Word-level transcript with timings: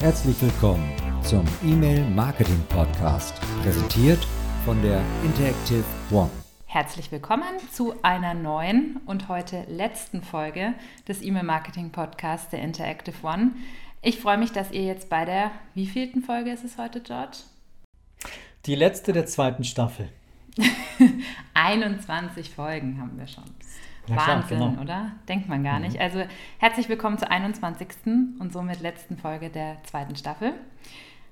Herzlich 0.00 0.40
willkommen 0.40 0.90
zum 1.22 1.44
E-Mail 1.62 2.08
Marketing 2.08 2.58
Podcast, 2.70 3.34
präsentiert 3.62 4.26
von 4.64 4.80
der 4.80 5.02
Interactive 5.22 5.84
One. 6.10 6.30
Herzlich 6.64 7.12
willkommen 7.12 7.58
zu 7.70 7.92
einer 8.02 8.32
neuen 8.32 8.96
und 9.04 9.28
heute 9.28 9.66
letzten 9.68 10.22
Folge 10.22 10.72
des 11.06 11.20
E-Mail 11.20 11.42
Marketing 11.42 11.90
Podcasts 11.90 12.48
der 12.48 12.62
Interactive 12.62 13.14
One. 13.22 13.50
Ich 14.00 14.18
freue 14.18 14.38
mich, 14.38 14.52
dass 14.52 14.70
ihr 14.70 14.84
jetzt 14.84 15.10
bei 15.10 15.26
der 15.26 15.50
wievielten 15.74 16.22
Folge 16.22 16.50
ist 16.50 16.64
es 16.64 16.78
heute, 16.78 17.02
George? 17.02 17.36
Die 18.64 18.76
letzte 18.76 19.12
der 19.12 19.26
zweiten 19.26 19.64
Staffel. 19.64 20.08
21 21.52 22.48
Folgen 22.48 22.98
haben 22.98 23.18
wir 23.18 23.26
schon. 23.26 23.44
Klar, 24.14 24.28
Wahnsinn, 24.42 24.58
genau. 24.58 24.80
oder? 24.82 25.12
Denkt 25.28 25.48
man 25.48 25.62
gar 25.62 25.76
Mhm. 25.78 25.86
nicht. 25.86 26.00
Also 26.00 26.22
herzlich 26.58 26.88
willkommen 26.88 27.18
zur 27.18 27.30
21. 27.30 28.36
und 28.38 28.52
somit 28.52 28.80
letzten 28.80 29.16
Folge 29.16 29.50
der 29.50 29.82
zweiten 29.84 30.16
Staffel. 30.16 30.52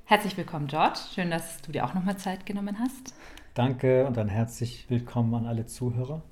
Herzlich 0.04 0.36
willkommen, 0.36 0.66
George. 0.68 0.98
Schön, 1.14 1.30
dass 1.30 1.60
du 1.62 1.72
dir 1.72 1.84
auch 1.84 1.94
nochmal 1.94 2.16
Zeit 2.16 2.46
genommen 2.46 2.78
hast 2.78 3.14
Danke 3.54 4.06
und 4.06 4.16
ein 4.18 4.28
herzlich 4.28 4.86
willkommen 4.88 5.34
an 5.34 5.46
alle 5.46 5.66
Zuhörer. 5.66 6.22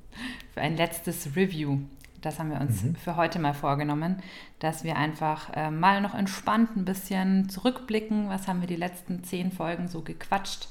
für 0.55 0.61
ein 0.61 0.77
letztes 0.77 1.35
Review. 1.37 1.79
Das 2.23 2.39
haben 2.39 2.51
wir 2.51 2.61
uns 2.61 2.83
Mhm. 2.83 2.95
für 2.97 3.17
heute 3.17 3.39
mal 3.39 3.53
vorgenommen, 3.53 4.23
dass 4.61 4.85
wir 4.85 4.97
einfach 4.97 5.51
äh, 5.55 5.71
mal 5.71 6.01
noch 6.01 6.15
entspannt 6.15 6.77
ein 6.77 6.85
bisschen 6.85 7.49
zurückblicken. 7.51 8.29
Was 8.29 8.49
haben 8.49 8.61
wir 8.61 8.69
die 8.69 8.77
letzten 8.77 9.23
zehn 9.25 9.53
Folgen 9.53 9.89
so 9.89 10.03
gequatscht? 10.03 10.69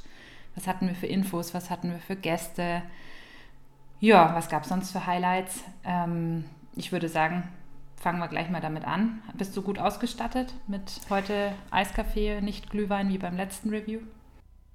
Was 0.55 0.67
hatten 0.67 0.87
wir 0.87 0.95
für 0.95 1.07
Infos? 1.07 1.53
Was 1.53 1.69
hatten 1.69 1.91
wir 1.91 1.99
für 1.99 2.15
Gäste? 2.15 2.81
Ja, 3.99 4.35
was 4.35 4.49
gab 4.49 4.63
es 4.63 4.69
sonst 4.69 4.91
für 4.91 5.05
Highlights? 5.05 5.63
Ähm, 5.83 6.45
ich 6.75 6.91
würde 6.91 7.09
sagen, 7.09 7.43
fangen 7.95 8.19
wir 8.19 8.27
gleich 8.27 8.49
mal 8.49 8.61
damit 8.61 8.85
an. 8.85 9.21
Bist 9.37 9.55
du 9.55 9.61
gut 9.61 9.79
ausgestattet 9.79 10.53
mit 10.67 11.01
heute 11.09 11.53
Eiskaffee, 11.71 12.41
nicht 12.41 12.69
Glühwein 12.69 13.09
wie 13.09 13.17
beim 13.17 13.35
letzten 13.35 13.69
Review? 13.69 13.99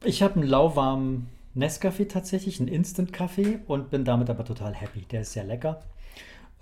Ich 0.03 0.23
habe 0.23 0.35
einen 0.35 0.49
lauwarmen 0.49 1.29
Nescafé 1.55 2.09
tatsächlich, 2.09 2.59
einen 2.61 2.69
Instant-Kaffee 2.69 3.61
und 3.67 3.91
bin 3.91 4.05
damit 4.05 4.31
aber 4.31 4.45
total 4.45 4.75
happy. 4.75 5.03
Der 5.03 5.23
ist 5.23 5.33
sehr 5.33 5.45
lecker. 5.45 5.81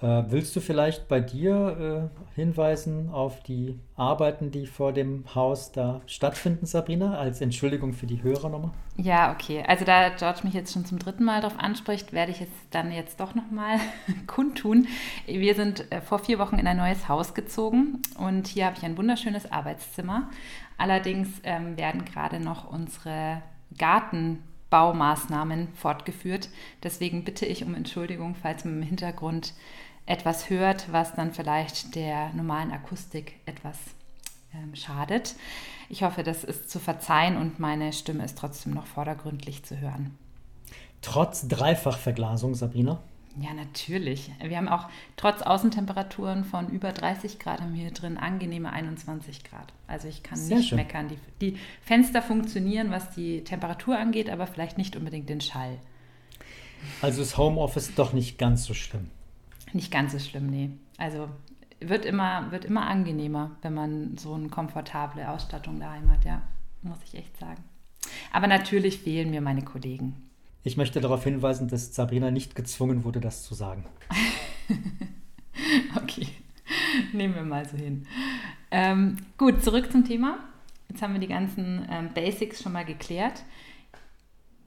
Äh, 0.01 0.23
willst 0.29 0.55
du 0.55 0.61
vielleicht 0.61 1.09
bei 1.09 1.19
dir 1.19 2.11
äh, 2.15 2.37
hinweisen 2.37 3.11
auf 3.11 3.43
die 3.43 3.81
Arbeiten, 3.97 4.53
die 4.53 4.69
vor 4.69 4.93
dem 4.93 5.25
Haus 5.35 5.73
da 5.73 6.03
stattfinden, 6.07 6.67
Sabrina, 6.67 7.19
als 7.19 7.41
Entschuldigung 7.41 7.93
für 7.93 8.07
die 8.07 8.23
Hörernummer? 8.23 8.73
Ja, 8.97 9.33
okay. 9.33 9.65
Also 9.67 9.85
da 9.85 10.11
George 10.11 10.41
mich 10.45 10.55
jetzt 10.55 10.73
schon 10.73 10.85
zum 10.85 11.01
dritten 11.01 11.25
Mal 11.25 11.41
darauf 11.41 11.59
anspricht, 11.59 12.13
werde 12.13 12.31
ich 12.31 12.41
es 12.41 12.49
dann 12.71 12.93
jetzt 12.93 13.19
doch 13.19 13.35
nochmal 13.35 13.81
kundtun. 14.29 14.87
Wir 15.27 15.57
sind 15.57 15.91
äh, 15.91 16.01
vor 16.01 16.21
vier 16.21 16.39
Wochen 16.39 16.61
in 16.61 16.69
ein 16.69 16.77
neues 16.77 17.09
Haus 17.09 17.35
gezogen 17.35 18.01
und 18.17 18.47
hier 18.47 18.67
habe 18.67 18.77
ich 18.79 18.85
ein 18.85 18.97
wunderschönes 18.97 19.51
Arbeitszimmer. 19.51 20.31
Allerdings 20.77 21.29
ähm, 21.43 21.77
werden 21.77 22.05
gerade 22.05 22.39
noch 22.39 22.71
unsere 22.71 23.43
Gartenbaumaßnahmen 23.77 25.69
fortgeführt. 25.75 26.51
Deswegen 26.85 27.25
bitte 27.25 27.47
ich 27.47 27.65
um 27.65 27.75
Entschuldigung, 27.75 28.37
falls 28.41 28.65
man 28.65 28.75
im 28.77 28.83
Hintergrund 28.83 29.55
etwas 30.09 30.49
hört, 30.49 30.91
was 30.91 31.15
dann 31.15 31.33
vielleicht 31.33 31.95
der 31.95 32.33
normalen 32.33 32.73
Akustik 32.73 33.35
etwas 33.47 33.77
ähm, 34.55 34.75
schadet. 34.75 35.37
Ich 35.91 36.03
hoffe, 36.03 36.23
das 36.23 36.45
ist 36.45 36.71
zu 36.71 36.79
verzeihen 36.79 37.37
und 37.37 37.61
meine 37.61 37.93
Stimme 37.93 38.25
ist 38.25 38.39
trotzdem 38.39 38.73
noch 38.73 38.87
vordergründlich 38.87 39.65
zu 39.65 39.79
hören. 39.79 40.17
Trotz 41.03 41.47
Dreifachverglasung, 41.47 42.55
Sabrina. 42.55 42.99
Ja, 43.41 43.53
natürlich. 43.55 44.33
Wir 44.43 44.57
haben 44.57 44.69
auch 44.69 44.89
trotz 45.17 45.43
Außentemperaturen 45.43 46.45
von 46.45 46.71
über 46.71 46.93
30 46.93 47.39
Grad 47.39 47.61
haben 47.61 47.75
wir 47.75 47.83
hier 47.83 47.93
drin 47.93 48.17
angenehme 48.17 48.73
21 48.73 49.45
Grad. 49.45 49.73
Also 49.87 50.09
ich 50.09 50.23
kann 50.23 50.39
Sehr 50.39 50.57
nicht 50.57 50.71
schön. 50.71 50.77
meckern. 50.77 51.09
Die, 51.09 51.19
die 51.41 51.59
Fenster 51.83 52.21
funktionieren, 52.21 52.91
was 52.91 53.11
die 53.11 53.45
Temperatur 53.45 53.97
angeht, 53.97 54.29
aber 54.29 54.47
vielleicht 54.47 54.77
nicht 54.79 54.97
unbedingt 54.97 55.29
den 55.29 55.41
Schall. 55.41 55.79
Also 57.01 57.23
ist 57.23 57.37
Homeoffice 57.37 57.95
doch 57.95 58.13
nicht 58.13 58.39
ganz 58.39 58.65
so 58.65 58.75
schlimm. 58.75 59.11
Nicht 59.73 59.91
ganz 59.91 60.13
so 60.13 60.19
schlimm, 60.19 60.47
nee. 60.47 60.71
Also 60.97 61.29
wird 61.81 62.05
immer, 62.05 62.51
wird 62.51 62.65
immer 62.65 62.87
angenehmer, 62.87 63.57
wenn 63.63 63.75
man 63.75 64.17
so 64.17 64.35
eine 64.35 64.49
komfortable 64.49 65.29
Ausstattung 65.29 65.79
daheim 65.79 66.11
hat, 66.11 66.25
ja, 66.25 66.43
muss 66.83 66.99
ich 67.05 67.15
echt 67.15 67.37
sagen. 67.39 67.63
Aber 68.33 68.47
natürlich 68.47 68.99
fehlen 68.99 69.31
mir 69.31 69.41
meine 69.41 69.63
Kollegen. 69.63 70.29
Ich 70.65 70.77
möchte 70.77 71.01
darauf 71.01 71.25
hinweisen, 71.25 71.69
dass 71.69 71.95
Sabrina 71.95 72.31
nicht 72.31 72.55
gezwungen 72.55 73.05
wurde, 73.05 73.21
das 73.21 73.45
zu 73.45 73.55
sagen. 73.55 73.85
Okay, 75.97 76.29
nehmen 77.13 77.35
wir 77.35 77.43
mal 77.43 77.67
so 77.69 77.77
hin. 77.77 78.07
Ähm, 78.71 79.17
gut, 79.37 79.63
zurück 79.63 79.91
zum 79.91 80.05
Thema. 80.05 80.39
Jetzt 80.89 81.03
haben 81.03 81.13
wir 81.13 81.21
die 81.21 81.29
ganzen 81.29 81.87
ähm, 81.91 82.11
Basics 82.15 82.63
schon 82.63 82.73
mal 82.73 82.85
geklärt. 82.85 83.43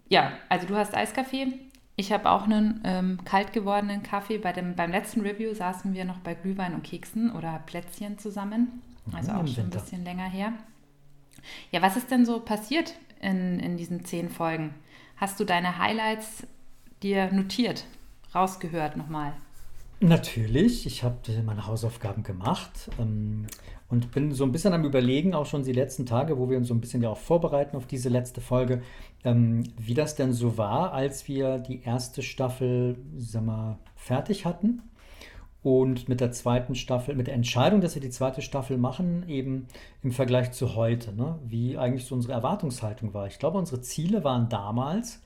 Ja, 0.10 0.34
also 0.50 0.68
du 0.68 0.76
hast 0.76 0.94
Eiskaffee. 0.94 1.48
Ich 1.96 2.12
habe 2.12 2.30
auch 2.30 2.44
einen 2.44 2.82
ähm, 2.84 3.20
kalt 3.26 3.54
gewordenen 3.54 4.02
Kaffee. 4.04 4.38
Bei 4.38 4.54
dem, 4.54 4.76
beim 4.76 4.92
letzten 4.92 5.22
Review 5.22 5.54
saßen 5.54 5.94
wir 5.94 6.06
noch 6.06 6.20
bei 6.20 6.34
Glühwein 6.34 6.74
und 6.74 6.84
Keksen 6.84 7.32
oder 7.32 7.62
Plätzchen 7.66 8.18
zusammen. 8.18 8.82
Also 9.14 9.32
Mhm, 9.32 9.38
auch 9.38 9.42
im 9.42 9.48
schon 9.48 9.64
ein 9.66 9.70
bisschen 9.70 10.04
länger 10.04 10.30
her. 10.30 10.54
Ja, 11.72 11.82
was 11.82 11.98
ist 11.98 12.12
denn 12.12 12.26
so 12.26 12.40
passiert 12.40 12.94
in, 13.20 13.60
in 13.60 13.78
diesen 13.78 14.06
zehn 14.06 14.30
Folgen? 14.30 14.74
Hast 15.18 15.40
du 15.40 15.44
deine 15.44 15.78
Highlights 15.78 16.48
dir 17.04 17.32
notiert, 17.32 17.86
rausgehört 18.34 18.98
nochmal? 18.98 19.34
Natürlich, 20.00 20.88
ich 20.88 21.04
habe 21.04 21.18
meine 21.46 21.68
Hausaufgaben 21.68 22.24
gemacht 22.24 22.90
ähm, 23.00 23.46
und 23.92 24.12
bin 24.12 24.32
so 24.32 24.46
ein 24.46 24.52
bisschen 24.52 24.74
am 24.74 24.86
Überlegen, 24.86 25.34
auch 25.36 25.46
schon 25.46 25.64
die 25.64 25.74
letzten 25.74 26.06
Tage, 26.06 26.40
wo 26.40 26.50
wir 26.50 26.58
uns 26.58 26.70
so 26.70 26.74
ein 26.74 26.82
bisschen 26.82 27.04
ja 27.04 27.10
auch 27.10 27.18
vorbereiten 27.18 27.76
auf 27.76 27.86
diese 27.86 28.10
letzte 28.10 28.42
Folge, 28.42 28.82
ähm, 29.24 29.64
wie 29.78 29.94
das 29.94 30.16
denn 30.16 30.34
so 30.34 30.58
war, 30.58 30.94
als 30.94 31.28
wir 31.28 31.60
die 31.60 31.84
erste 31.84 32.24
Staffel, 32.24 32.98
sag 33.18 33.46
mal, 33.46 33.78
fertig 33.96 34.46
hatten 34.46 34.82
und 35.62 36.10
mit 36.10 36.22
der 36.22 36.32
zweiten 36.32 36.74
Staffel, 36.74 37.16
mit 37.16 37.28
der 37.28 37.36
Entscheidung, 37.36 37.82
dass 37.82 37.96
wir 37.96 38.02
die 38.02 38.10
zweite 38.10 38.42
Staffel 38.42 38.78
machen, 38.78 39.26
eben 39.28 39.68
im 40.02 40.12
Vergleich 40.12 40.52
zu 40.54 40.76
heute, 40.76 41.14
ne? 41.14 41.38
wie 41.46 41.78
eigentlich 41.78 42.06
so 42.06 42.16
unsere 42.16 42.34
Erwartungshaltung 42.34 43.14
war. 43.14 43.28
Ich 43.28 43.40
glaube, 43.40 43.58
unsere 43.58 43.82
Ziele 43.82 44.24
waren 44.24 44.48
damals 44.50 45.22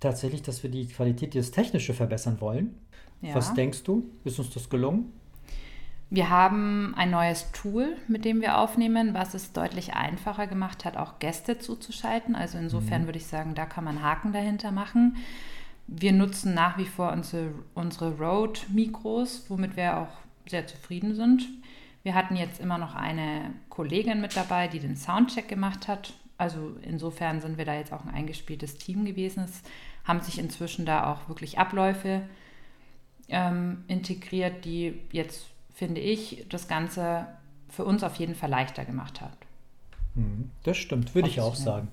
tatsächlich, 0.00 0.42
dass 0.42 0.62
wir 0.62 0.70
die 0.70 0.86
Qualität, 0.88 1.34
das 1.34 1.52
Technische 1.52 1.94
verbessern 1.94 2.40
wollen. 2.40 2.74
Ja. 3.22 3.34
Was 3.34 3.54
denkst 3.54 3.84
du? 3.84 4.10
Ist 4.24 4.38
uns 4.38 4.50
das 4.50 4.68
gelungen? 4.68 5.12
Wir 6.10 6.30
haben 6.30 6.94
ein 6.96 7.10
neues 7.10 7.52
Tool, 7.52 7.96
mit 8.08 8.24
dem 8.24 8.40
wir 8.40 8.58
aufnehmen, 8.58 9.12
was 9.12 9.34
es 9.34 9.52
deutlich 9.52 9.94
einfacher 9.94 10.46
gemacht 10.46 10.84
hat, 10.84 10.96
auch 10.96 11.18
Gäste 11.18 11.58
zuzuschalten. 11.58 12.34
Also 12.34 12.56
insofern 12.56 13.04
würde 13.06 13.18
ich 13.18 13.26
sagen, 13.26 13.54
da 13.54 13.66
kann 13.66 13.84
man 13.84 14.02
Haken 14.02 14.32
dahinter 14.32 14.70
machen. 14.70 15.16
Wir 15.86 16.12
nutzen 16.12 16.54
nach 16.54 16.78
wie 16.78 16.86
vor 16.86 17.12
unsere, 17.12 17.52
unsere 17.74 18.16
Rode-Mikros, 18.18 19.46
womit 19.48 19.76
wir 19.76 19.98
auch 19.98 20.08
sehr 20.46 20.66
zufrieden 20.66 21.14
sind. 21.14 21.46
Wir 22.02 22.14
hatten 22.14 22.36
jetzt 22.36 22.60
immer 22.60 22.78
noch 22.78 22.94
eine 22.94 23.50
Kollegin 23.68 24.20
mit 24.20 24.36
dabei, 24.36 24.68
die 24.68 24.80
den 24.80 24.96
Soundcheck 24.96 25.48
gemacht 25.48 25.88
hat. 25.88 26.14
Also 26.38 26.76
insofern 26.82 27.40
sind 27.40 27.58
wir 27.58 27.64
da 27.64 27.74
jetzt 27.74 27.92
auch 27.92 28.04
ein 28.04 28.14
eingespieltes 28.14 28.78
Team 28.78 29.04
gewesen. 29.04 29.44
Es 29.44 29.62
haben 30.04 30.20
sich 30.20 30.38
inzwischen 30.38 30.86
da 30.86 31.12
auch 31.12 31.28
wirklich 31.28 31.58
Abläufe 31.58 32.22
ähm, 33.28 33.84
integriert, 33.88 34.64
die 34.64 34.94
jetzt, 35.12 35.48
finde 35.78 36.00
ich, 36.00 36.44
das 36.48 36.66
Ganze 36.68 37.26
für 37.68 37.84
uns 37.84 38.02
auf 38.02 38.16
jeden 38.16 38.34
Fall 38.34 38.50
leichter 38.50 38.84
gemacht 38.84 39.20
hat. 39.20 39.36
Mhm, 40.14 40.50
Das 40.64 40.76
stimmt, 40.76 41.14
würde 41.14 41.28
ich 41.28 41.40
auch 41.40 41.54
sagen. 41.54 41.88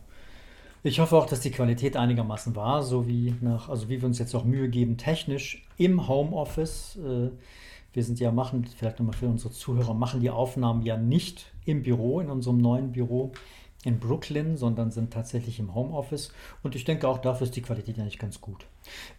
Ich 0.83 0.99
hoffe 0.99 1.15
auch, 1.17 1.25
dass 1.25 1.41
die 1.41 1.51
Qualität 1.51 1.97
einigermaßen 1.97 2.55
war, 2.55 2.83
so 2.83 3.07
wie 3.07 3.35
nach, 3.41 3.69
also 3.69 3.89
wie 3.89 4.01
wir 4.01 4.07
uns 4.07 4.19
jetzt 4.19 4.35
auch 4.35 4.43
Mühe 4.45 4.69
geben, 4.69 4.97
technisch 4.97 5.67
im 5.77 6.07
Homeoffice. 6.07 6.97
Äh, 6.97 7.31
Wir 7.93 8.03
sind 8.03 8.19
ja 8.19 8.31
machen, 8.31 8.65
vielleicht 8.67 8.99
nochmal 8.99 9.15
für 9.15 9.27
unsere 9.27 9.53
Zuhörer, 9.53 9.93
machen 9.93 10.19
die 10.21 10.29
Aufnahmen 10.29 10.81
ja 10.83 10.97
nicht 10.97 11.53
im 11.65 11.81
Büro, 11.83 12.19
in 12.19 12.29
unserem 12.29 12.57
neuen 12.57 12.91
Büro 12.91 13.31
in 13.85 13.99
Brooklyn, 13.99 14.57
sondern 14.57 14.91
sind 14.91 15.13
tatsächlich 15.13 15.59
im 15.59 15.73
Homeoffice. 15.75 16.31
Und 16.63 16.75
ich 16.75 16.85
denke 16.85 17.07
auch 17.07 17.19
dafür 17.19 17.45
ist 17.47 17.55
die 17.55 17.61
Qualität 17.61 17.99
eigentlich 17.99 18.19
ganz 18.19 18.41
gut. 18.41 18.65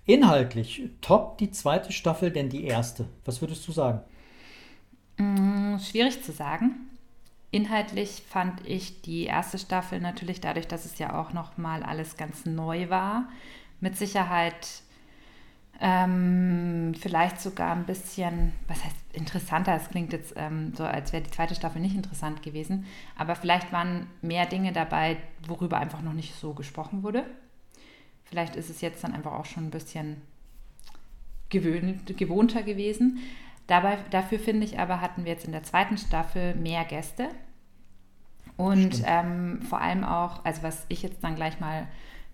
Inhaltlich 0.07 0.83
top 1.01 1.39
die 1.39 1.51
zweite 1.53 1.93
Staffel, 1.93 2.31
denn 2.33 2.49
die 2.51 2.65
erste. 2.65 3.07
Was 3.25 3.41
würdest 3.41 3.67
du 3.69 3.73
sagen? 3.73 4.01
Mm, 5.19 5.79
Schwierig 5.79 6.23
zu 6.23 6.33
sagen. 6.33 6.91
Inhaltlich 7.51 8.23
fand 8.29 8.67
ich 8.67 9.03
die 9.03 9.25
erste 9.25 9.59
Staffel 9.59 10.01
natürlich 10.01 10.41
dadurch, 10.41 10.67
dass 10.69 10.85
es 10.85 10.99
ja 10.99 11.19
auch 11.19 11.33
noch 11.33 11.57
mal 11.57 11.83
alles 11.83 12.17
ganz 12.17 12.45
neu 12.45 12.91
war, 12.91 13.29
mit 13.81 13.97
Sicherheit 13.97 14.83
ähm, 15.81 16.95
vielleicht 16.99 17.41
sogar 17.41 17.75
ein 17.75 17.85
bisschen, 17.85 18.53
was 18.67 18.83
heißt 18.85 18.97
interessanter, 19.13 19.75
es 19.77 19.89
klingt 19.91 20.13
jetzt 20.13 20.33
ähm, 20.37 20.73
so, 20.75 20.85
als 20.85 21.13
wäre 21.13 21.23
die 21.23 21.31
zweite 21.31 21.55
Staffel 21.55 21.81
nicht 21.81 21.95
interessant 21.95 22.43
gewesen, 22.43 22.87
aber 23.17 23.37
vielleicht 23.37 23.73
waren 23.73 24.07
mehr 24.23 24.47
Dinge 24.47 24.73
dabei, 24.73 25.19
worüber 25.47 25.79
einfach 25.79 26.03
noch 26.03 26.15
nicht 26.15 26.35
so 26.35 26.55
gesprochen 26.55 27.03
wurde. 27.03 27.25
Vielleicht 28.25 28.57
ist 28.57 28.71
es 28.71 28.81
jetzt 28.81 29.05
dann 29.05 29.13
einfach 29.13 29.33
auch 29.33 29.45
schon 29.45 29.67
ein 29.67 29.71
bisschen 29.71 30.23
gewöhnt, 31.49 32.17
gewohnter 32.17 32.63
gewesen. 32.63 33.19
Dabei, 33.67 33.99
dafür 34.11 34.39
finde 34.39 34.65
ich 34.65 34.79
aber, 34.79 35.01
hatten 35.01 35.25
wir 35.25 35.33
jetzt 35.33 35.45
in 35.45 35.53
der 35.53 35.63
zweiten 35.63 35.99
Staffel 35.99 36.55
mehr 36.55 36.85
Gäste. 36.85 37.29
Und 38.57 39.03
ähm, 39.05 39.61
vor 39.63 39.81
allem 39.81 40.05
auch, 40.05 40.45
also 40.45 40.63
was 40.63 40.87
ich 40.89 41.03
jetzt 41.03 41.23
dann 41.23 41.35
gleich 41.35 41.61
mal 41.61 41.89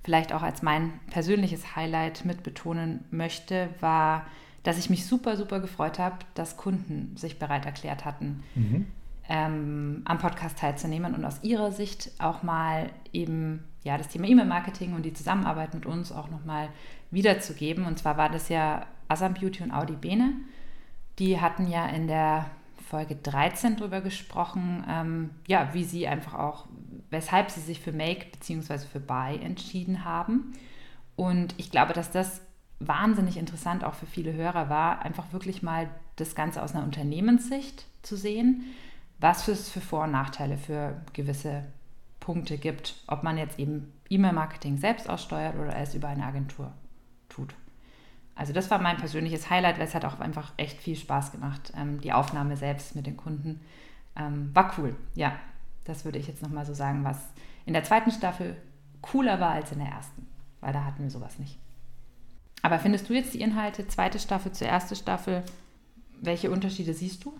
vielleicht 0.04 0.32
auch 0.32 0.42
als 0.42 0.62
mein 0.62 0.92
persönliches 1.10 1.74
Highlight 1.76 2.24
mit 2.24 2.42
betonen 2.42 3.04
möchte, 3.10 3.68
war, 3.80 4.26
dass 4.62 4.78
ich 4.78 4.90
mich 4.90 5.06
super, 5.06 5.36
super 5.36 5.60
gefreut 5.60 5.98
habe, 5.98 6.18
dass 6.34 6.56
Kunden 6.56 7.16
sich 7.16 7.38
bereit 7.38 7.66
erklärt 7.66 8.04
hatten, 8.04 8.42
mhm. 8.54 8.86
ähm, 9.28 10.02
am 10.04 10.18
Podcast 10.18 10.58
teilzunehmen 10.58 11.14
und 11.14 11.24
aus 11.24 11.42
ihrer 11.42 11.72
Sicht 11.72 12.10
auch 12.18 12.42
mal 12.42 12.90
eben 13.12 13.64
ja, 13.82 13.98
das 13.98 14.08
Thema 14.08 14.28
E-Mail-Marketing 14.28 14.94
und 14.94 15.02
die 15.02 15.12
Zusammenarbeit 15.12 15.74
mit 15.74 15.86
uns 15.86 16.12
auch 16.12 16.30
nochmal 16.30 16.68
wiederzugeben. 17.10 17.84
Und 17.84 17.98
zwar 17.98 18.16
war 18.16 18.28
das 18.28 18.48
ja 18.48 18.86
Asam 19.08 19.34
Beauty 19.34 19.64
und 19.64 19.72
Audi 19.72 19.94
Bene. 19.94 20.34
Die 21.18 21.40
hatten 21.40 21.66
ja 21.68 21.86
in 21.86 22.06
der 22.06 22.50
Folge 22.88 23.16
13 23.16 23.76
darüber 23.76 24.00
gesprochen, 24.00 24.84
ähm, 24.88 25.30
ja, 25.46 25.72
wie 25.72 25.84
sie 25.84 26.06
einfach 26.06 26.34
auch, 26.34 26.66
weshalb 27.10 27.50
sie 27.50 27.60
sich 27.60 27.80
für 27.80 27.92
Make 27.92 28.26
bzw. 28.32 28.78
für 28.78 29.00
Buy 29.00 29.38
entschieden 29.42 30.04
haben. 30.04 30.52
Und 31.16 31.54
ich 31.58 31.70
glaube, 31.70 31.92
dass 31.92 32.10
das 32.10 32.42
wahnsinnig 32.80 33.36
interessant 33.36 33.84
auch 33.84 33.94
für 33.94 34.06
viele 34.06 34.32
Hörer 34.32 34.68
war, 34.68 35.02
einfach 35.02 35.32
wirklich 35.32 35.62
mal 35.62 35.88
das 36.16 36.34
Ganze 36.34 36.62
aus 36.62 36.74
einer 36.74 36.84
Unternehmenssicht 36.84 37.86
zu 38.02 38.16
sehen, 38.16 38.64
was 39.18 39.48
es 39.48 39.70
für 39.70 39.80
Vor- 39.80 40.04
und 40.04 40.12
Nachteile 40.12 40.58
für 40.58 41.00
gewisse 41.12 41.64
Punkte 42.20 42.58
gibt, 42.58 42.94
ob 43.06 43.22
man 43.22 43.38
jetzt 43.38 43.58
eben 43.58 43.92
E-Mail-Marketing 44.10 44.78
selbst 44.78 45.08
aussteuert 45.08 45.56
oder 45.56 45.76
es 45.76 45.94
über 45.94 46.08
eine 46.08 46.24
Agentur 46.24 46.72
tut. 47.28 47.54
Also 48.34 48.52
das 48.52 48.70
war 48.70 48.80
mein 48.80 48.96
persönliches 48.96 49.50
Highlight, 49.50 49.78
weil 49.78 49.86
es 49.86 49.94
hat 49.94 50.04
auch 50.04 50.18
einfach 50.20 50.52
echt 50.56 50.78
viel 50.80 50.96
Spaß 50.96 51.32
gemacht. 51.32 51.72
Ähm, 51.76 52.00
die 52.00 52.12
Aufnahme 52.12 52.56
selbst 52.56 52.96
mit 52.96 53.06
den 53.06 53.16
Kunden 53.16 53.60
ähm, 54.16 54.50
war 54.54 54.74
cool. 54.78 54.96
Ja, 55.14 55.38
das 55.84 56.04
würde 56.04 56.18
ich 56.18 56.26
jetzt 56.26 56.42
nochmal 56.42 56.64
so 56.64 56.74
sagen, 56.74 57.04
was 57.04 57.18
in 57.66 57.72
der 57.72 57.84
zweiten 57.84 58.10
Staffel 58.10 58.56
cooler 59.00 59.40
war 59.40 59.50
als 59.50 59.72
in 59.72 59.78
der 59.78 59.88
ersten, 59.88 60.26
weil 60.60 60.72
da 60.72 60.84
hatten 60.84 61.02
wir 61.02 61.10
sowas 61.10 61.38
nicht. 61.38 61.58
Aber 62.62 62.78
findest 62.78 63.08
du 63.08 63.14
jetzt 63.14 63.34
die 63.34 63.40
Inhalte 63.40 63.86
zweite 63.88 64.18
Staffel 64.18 64.52
zur 64.52 64.68
erste 64.68 64.94
Staffel? 64.94 65.42
Welche 66.20 66.50
Unterschiede 66.50 66.94
siehst 66.94 67.24
du? 67.24 67.34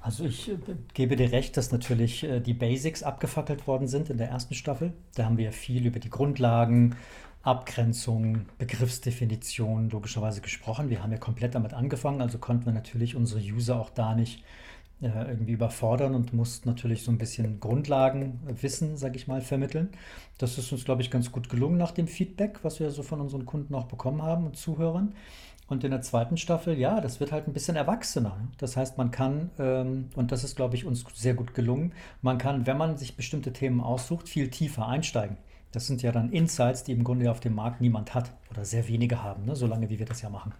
Also 0.00 0.24
ich 0.24 0.50
äh, 0.50 0.56
gebe 0.94 1.16
dir 1.16 1.32
recht, 1.32 1.56
dass 1.56 1.72
natürlich 1.72 2.24
äh, 2.24 2.40
die 2.40 2.54
Basics 2.54 3.02
abgefackelt 3.02 3.66
worden 3.66 3.88
sind 3.88 4.10
in 4.10 4.18
der 4.18 4.28
ersten 4.28 4.54
Staffel. 4.54 4.92
Da 5.14 5.24
haben 5.24 5.38
wir 5.38 5.46
ja 5.46 5.50
viel 5.52 5.86
über 5.86 6.00
die 6.00 6.10
Grundlagen, 6.10 6.96
Abgrenzung, 7.42 8.46
Begriffsdefinition 8.58 9.90
logischerweise 9.90 10.40
gesprochen. 10.40 10.90
Wir 10.90 11.02
haben 11.02 11.12
ja 11.12 11.18
komplett 11.18 11.54
damit 11.54 11.72
angefangen, 11.72 12.20
also 12.20 12.38
konnten 12.38 12.66
wir 12.66 12.72
natürlich 12.72 13.16
unsere 13.16 13.40
User 13.40 13.80
auch 13.80 13.90
da 13.90 14.14
nicht 14.14 14.42
äh, 15.00 15.08
irgendwie 15.28 15.52
überfordern 15.52 16.14
und 16.14 16.32
mussten 16.32 16.68
natürlich 16.68 17.04
so 17.04 17.12
ein 17.12 17.18
bisschen 17.18 17.60
Grundlagenwissen, 17.60 18.96
sage 18.96 19.16
ich 19.16 19.28
mal, 19.28 19.40
vermitteln. 19.40 19.90
Das 20.38 20.58
ist 20.58 20.72
uns, 20.72 20.84
glaube 20.84 21.02
ich, 21.02 21.10
ganz 21.10 21.30
gut 21.30 21.48
gelungen 21.48 21.78
nach 21.78 21.92
dem 21.92 22.08
Feedback, 22.08 22.58
was 22.62 22.80
wir 22.80 22.90
so 22.90 23.02
von 23.02 23.20
unseren 23.20 23.46
Kunden 23.46 23.74
auch 23.74 23.86
bekommen 23.86 24.22
haben 24.22 24.46
und 24.46 24.56
Zuhörern. 24.56 25.14
Und 25.68 25.84
in 25.84 25.90
der 25.90 26.00
zweiten 26.00 26.38
Staffel, 26.38 26.78
ja, 26.78 27.00
das 27.00 27.20
wird 27.20 27.30
halt 27.30 27.46
ein 27.46 27.52
bisschen 27.52 27.76
erwachsener. 27.76 28.36
Das 28.56 28.76
heißt, 28.76 28.98
man 28.98 29.10
kann, 29.10 29.50
ähm, 29.58 30.08
und 30.16 30.32
das 30.32 30.42
ist, 30.42 30.56
glaube 30.56 30.74
ich, 30.74 30.86
uns 30.86 31.04
sehr 31.14 31.34
gut 31.34 31.54
gelungen, 31.54 31.92
man 32.22 32.38
kann, 32.38 32.66
wenn 32.66 32.78
man 32.78 32.96
sich 32.96 33.16
bestimmte 33.16 33.52
Themen 33.52 33.80
aussucht, 33.80 34.28
viel 34.28 34.48
tiefer 34.48 34.88
einsteigen. 34.88 35.36
Das 35.72 35.86
sind 35.86 36.02
ja 36.02 36.12
dann 36.12 36.32
Insights, 36.32 36.84
die 36.84 36.92
im 36.92 37.04
Grunde 37.04 37.30
auf 37.30 37.40
dem 37.40 37.54
Markt 37.54 37.80
niemand 37.80 38.14
hat 38.14 38.32
oder 38.50 38.64
sehr 38.64 38.88
wenige 38.88 39.22
haben, 39.22 39.44
ne, 39.44 39.54
solange 39.56 39.90
wie 39.90 39.98
wir 39.98 40.06
das 40.06 40.22
ja 40.22 40.30
machen. 40.30 40.52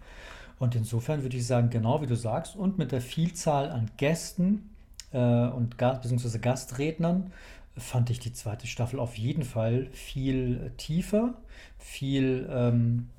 Und 0.59 0.75
insofern 0.75 1.23
würde 1.23 1.37
ich 1.37 1.47
sagen, 1.47 1.69
genau 1.69 2.01
wie 2.01 2.07
du 2.07 2.15
sagst, 2.15 2.55
und 2.55 2.77
mit 2.77 2.91
der 2.91 3.01
Vielzahl 3.01 3.71
an 3.71 3.89
Gästen 3.97 4.69
äh, 5.13 5.47
und 5.47 5.77
Gast, 5.77 6.01
beziehungsweise 6.01 6.39
Gastrednern 6.39 7.31
fand 7.77 8.09
ich 8.09 8.19
die 8.19 8.33
zweite 8.33 8.67
Staffel 8.67 8.99
auf 8.99 9.17
jeden 9.17 9.43
Fall 9.43 9.87
viel 9.93 10.71
tiefer, 10.77 11.33
viel, 11.77 12.47
ähm, 12.51 13.09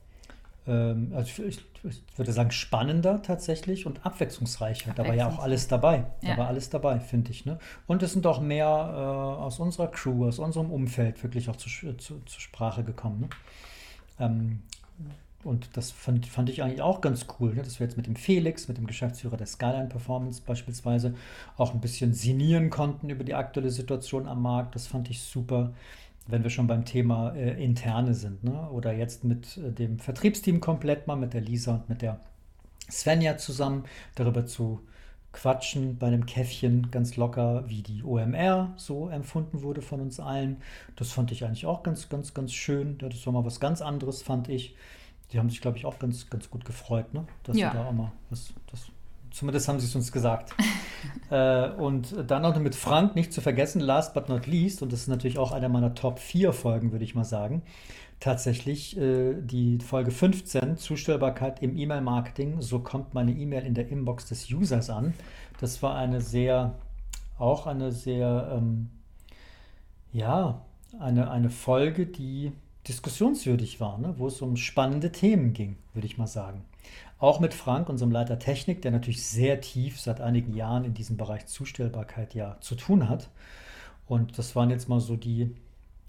ähm, 0.67 1.13
also 1.15 1.43
ich, 1.43 1.59
ich, 1.85 2.03
würde 2.17 2.33
sagen, 2.33 2.51
spannender 2.51 3.23
tatsächlich 3.23 3.87
und 3.87 4.05
abwechslungsreicher. 4.05 4.93
Da 4.95 5.07
war 5.07 5.15
ja 5.15 5.29
auch 5.29 5.39
alles 5.39 5.69
dabei. 5.69 6.05
Ja. 6.21 6.31
Da 6.31 6.39
war 6.39 6.49
alles 6.49 6.71
dabei, 6.71 7.01
finde 7.01 7.31
ich. 7.31 7.47
Ne? 7.47 7.59
Und 7.87 8.03
es 8.03 8.13
sind 8.13 8.27
auch 8.27 8.41
mehr 8.41 8.67
äh, 8.67 9.43
aus 9.43 9.59
unserer 9.59 9.89
Crew, 9.89 10.27
aus 10.27 10.39
unserem 10.39 10.71
Umfeld 10.71 11.23
wirklich 11.23 11.49
auch 11.49 11.57
zu, 11.57 11.69
zu, 11.69 11.95
zur 11.97 12.41
Sprache 12.41 12.85
gekommen. 12.85 13.21
Ne? 13.21 13.29
Ähm, 14.19 14.63
und 15.43 15.75
das 15.75 15.91
fand, 15.91 16.27
fand 16.27 16.51
ich 16.51 16.63
eigentlich 16.63 16.83
auch 16.83 17.01
ganz 17.01 17.27
cool, 17.39 17.55
ne? 17.55 17.63
dass 17.63 17.81
wir 17.81 17.87
jetzt 17.87 17.97
mit 17.97 18.07
dem 18.07 18.17
Felix, 18.17 18.69
mit 18.69 18.77
dem 18.77 18.87
Geschäftsführer 18.87 19.39
der 19.39 19.47
Skyline 19.47 19.89
Performance 19.89 20.43
beispielsweise, 20.45 21.15
auch 21.57 21.73
ein 21.73 21.81
bisschen 21.81 22.13
sinnieren 22.13 22.69
konnten 22.69 23.09
über 23.09 23.25
die 23.25 23.35
aktuelle 23.35 23.71
Situation 23.71 24.29
am 24.29 24.43
Markt. 24.43 24.75
Das 24.75 24.87
fand 24.87 25.09
ich 25.09 25.23
super, 25.23 25.73
wenn 26.27 26.43
wir 26.43 26.51
schon 26.51 26.67
beim 26.67 26.85
Thema 26.85 27.35
äh, 27.35 27.63
Interne 27.63 28.15
sind. 28.15 28.45
Ne? 28.45 28.71
Oder 28.71 28.93
jetzt 28.93 29.25
mit 29.25 29.57
äh, 29.57 29.73
dem 29.73 29.99
Vertriebsteam 29.99 30.61
komplett 30.61 31.07
mal, 31.07 31.17
mit 31.17 31.35
der 31.35 31.41
Lisa 31.41 31.75
und 31.75 31.89
mit 31.89 32.03
der 32.03 32.21
Svenja 32.91 33.37
zusammen, 33.37 33.85
darüber 34.15 34.47
zu 34.47 34.81
quatschen 35.33 35.97
bei 35.97 36.09
einem 36.09 36.27
Käffchen 36.27 36.91
ganz 36.91 37.17
locker, 37.17 37.69
wie 37.69 37.83
die 37.83 38.03
OMR 38.03 38.73
so 38.77 39.09
empfunden 39.09 39.63
wurde 39.63 39.81
von 39.81 40.01
uns 40.01 40.19
allen. 40.19 40.57
Das 40.97 41.13
fand 41.13 41.31
ich 41.31 41.45
eigentlich 41.45 41.67
auch 41.67 41.83
ganz, 41.83 42.09
ganz, 42.09 42.35
ganz 42.35 42.53
schön. 42.53 42.99
Das 42.99 43.27
war 43.27 43.33
mal 43.33 43.45
was 43.45 43.61
ganz 43.61 43.81
anderes, 43.81 44.23
fand 44.23 44.49
ich. 44.49 44.75
Die 45.33 45.39
haben 45.39 45.49
sich, 45.49 45.61
glaube 45.61 45.79
ich, 45.79 45.87
auch 45.87 46.01
ganz, 46.01 46.29
ganz 46.29 46.51
gut 46.51 46.65
gefreut, 46.65 47.15
ne? 47.15 47.25
dass 47.45 47.57
ja. 47.57 47.73
wir 47.73 47.81
da 47.81 47.87
auch 47.87 47.93
mal 47.93 48.13
was, 48.31 48.53
das, 48.71 48.91
zumindest 49.31 49.69
haben 49.69 49.81
sie 49.81 49.87
es 49.87 49.95
uns 49.95 50.13
gesagt. 50.13 50.55
äh, 51.31 51.71
und 51.71 52.15
dann 52.27 52.43
noch 52.43 52.59
mit 52.59 52.75
Frank, 52.75 53.15
nicht 53.15 53.33
zu 53.33 53.41
vergessen, 53.41 53.81
last 53.81 54.15
but 54.15 54.29
not 54.29 54.47
least, 54.47 54.83
und 54.83 54.93
das 54.93 55.03
ist 55.03 55.09
natürlich 55.09 55.39
auch 55.39 55.53
einer 55.53 55.69
meiner 55.69 55.95
Top 55.95 56.19
4 56.19 56.53
Folgen, 56.53 56.93
würde 56.93 57.05
ich 57.05 57.15
mal 57.15 57.25
sagen, 57.25 57.63
tatsächlich 58.21 58.97
äh, 58.99 59.35
die 59.41 59.79
Folge 59.79 60.11
15, 60.11 60.77
Zustellbarkeit 60.77 61.63
im 61.63 61.77
E-Mail-Marketing, 61.77 62.61
so 62.61 62.81
kommt 62.81 63.15
meine 63.15 63.33
E-Mail 63.33 63.65
in 63.65 63.75
der 63.75 63.89
Inbox 63.89 64.27
des 64.27 64.51
Users 64.51 64.91
an. 64.91 65.15
Das 65.59 65.83
war 65.83 65.97
eine 65.97 66.21
sehr, 66.21 66.75
auch 67.39 67.67
eine 67.67 67.93
sehr, 67.93 68.53
ähm, 68.55 68.91
ja, 70.13 70.63
eine, 70.99 71.31
eine 71.31 71.51
Folge, 71.51 72.07
die 72.07 72.53
diskussionswürdig 72.89 73.81
war, 73.81 73.99
ne? 73.99 74.15
wo 74.19 74.27
es 74.27 74.41
um 74.43 74.57
spannende 74.57 75.13
Themen 75.13 75.53
ging, 75.53 75.77
würde 75.95 76.07
ich 76.07 76.19
mal 76.19 76.27
sagen. 76.27 76.65
Auch 77.21 77.39
mit 77.39 77.53
Frank, 77.53 77.91
unserem 77.91 78.11
Leiter 78.11 78.39
Technik, 78.39 78.81
der 78.81 78.91
natürlich 78.91 79.25
sehr 79.25 79.61
tief 79.61 80.01
seit 80.01 80.23
einigen 80.23 80.55
Jahren 80.55 80.85
in 80.85 80.95
diesem 80.95 81.19
Bereich 81.19 81.47
Zustellbarkeit 81.47 82.35
ja 82.35 82.57
zu 82.61 82.75
tun 82.75 83.11
hat. 83.11 83.29
Und 84.07 84.39
das 84.39 84.57
waren 84.57 84.71
jetzt 84.71 84.89
mal 84.89 85.01
so 85.01 85.17
die, 85.17 85.55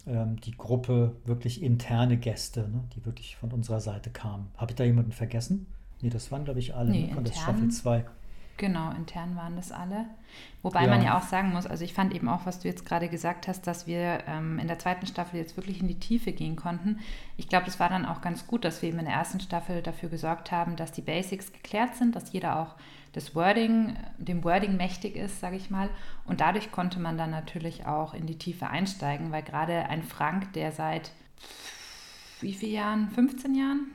ähm, 0.08 0.39
die 0.39 0.51
Gruppe 0.58 1.13
wirklich 1.25 1.62
interne 1.62 2.15
Gäste, 2.15 2.62
ne? 2.62 2.86
die 2.96 3.06
wirklich 3.06 3.36
von 3.36 3.51
unserer 3.51 3.82
Seite 3.82 4.10
kamen. 4.10 4.48
Habe 4.56 4.72
ich 4.72 4.77
da 4.77 4.86
jemanden 4.86 5.12
vergessen? 5.12 5.68
Nee, 6.01 6.10
das 6.10 6.32
waren, 6.32 6.46
glaube 6.46 6.60
ich, 6.60 6.74
alle 6.74 6.89
nee, 6.89 7.08
ne? 7.08 7.13
von 7.13 7.25
der 7.25 7.34
Staffel 7.34 7.70
2. 7.70 8.06
Genau, 8.62 8.91
intern 8.91 9.36
waren 9.36 9.56
das 9.56 9.72
alle. 9.72 10.06
Wobei 10.62 10.84
ja. 10.84 10.88
man 10.88 11.01
ja 11.01 11.18
auch 11.18 11.24
sagen 11.24 11.51
muss, 11.51 11.65
also 11.65 11.84
ich 11.84 11.96
fand 11.96 12.13
eben 12.13 12.30
auch, 12.30 12.46
was 12.46 12.60
du 12.60 12.68
jetzt 12.68 12.86
gerade 12.86 13.10
gesagt 13.10 13.48
hast, 13.48 13.65
dass 13.65 13.88
wir 13.88 14.20
ähm, 14.27 14.60
in 14.60 14.68
der 14.68 14.77
zweiten 14.77 15.08
Staffel 15.08 15.39
jetzt 15.39 15.58
wirklich 15.58 15.82
in 15.82 15.88
die 15.88 15.98
Tiefe 16.00 16.32
gehen 16.32 16.56
konnten. 16.56 17.00
Ich 17.38 17.50
glaube, 17.50 17.65
das 17.65 17.80
war 17.80 17.89
dann 17.89 18.06
auch 18.06 18.22
ganz 18.22 18.46
gut, 18.46 18.63
dass 18.63 18.84
wir 18.84 18.89
eben 18.89 19.00
in 19.00 19.06
der 19.06 19.15
ersten 19.15 19.39
Staffel 19.39 19.82
dafür 19.82 20.10
gesorgt 20.10 20.51
haben, 20.51 20.75
dass 20.75 20.91
die 20.91 21.01
Basics 21.01 21.51
geklärt 21.51 21.96
sind, 21.96 22.15
dass 22.15 22.34
jeder 22.34 22.60
auch 22.60 22.75
das 23.13 23.34
Wording, 23.34 23.96
dem 24.20 24.44
Wording 24.44 24.77
mächtig 24.77 25.15
ist, 25.15 25.39
sage 25.39 25.56
ich 25.56 25.72
mal. 25.72 25.89
Und 26.25 26.39
dadurch 26.39 26.72
konnte 26.72 27.00
man 27.00 27.18
dann 27.18 27.32
natürlich 27.32 27.88
auch 27.88 28.13
in 28.13 28.27
die 28.27 28.38
Tiefe 28.38 28.68
einsteigen, 28.68 29.32
weil 29.32 29.41
gerade 29.41 29.89
ein 29.89 30.03
Frank, 30.03 30.53
der 30.53 30.72
seit 30.72 31.10
wie 32.41 32.53
vielen 32.53 32.74
Jahren? 32.74 33.10
15 33.10 33.56
Jahren? 33.56 33.88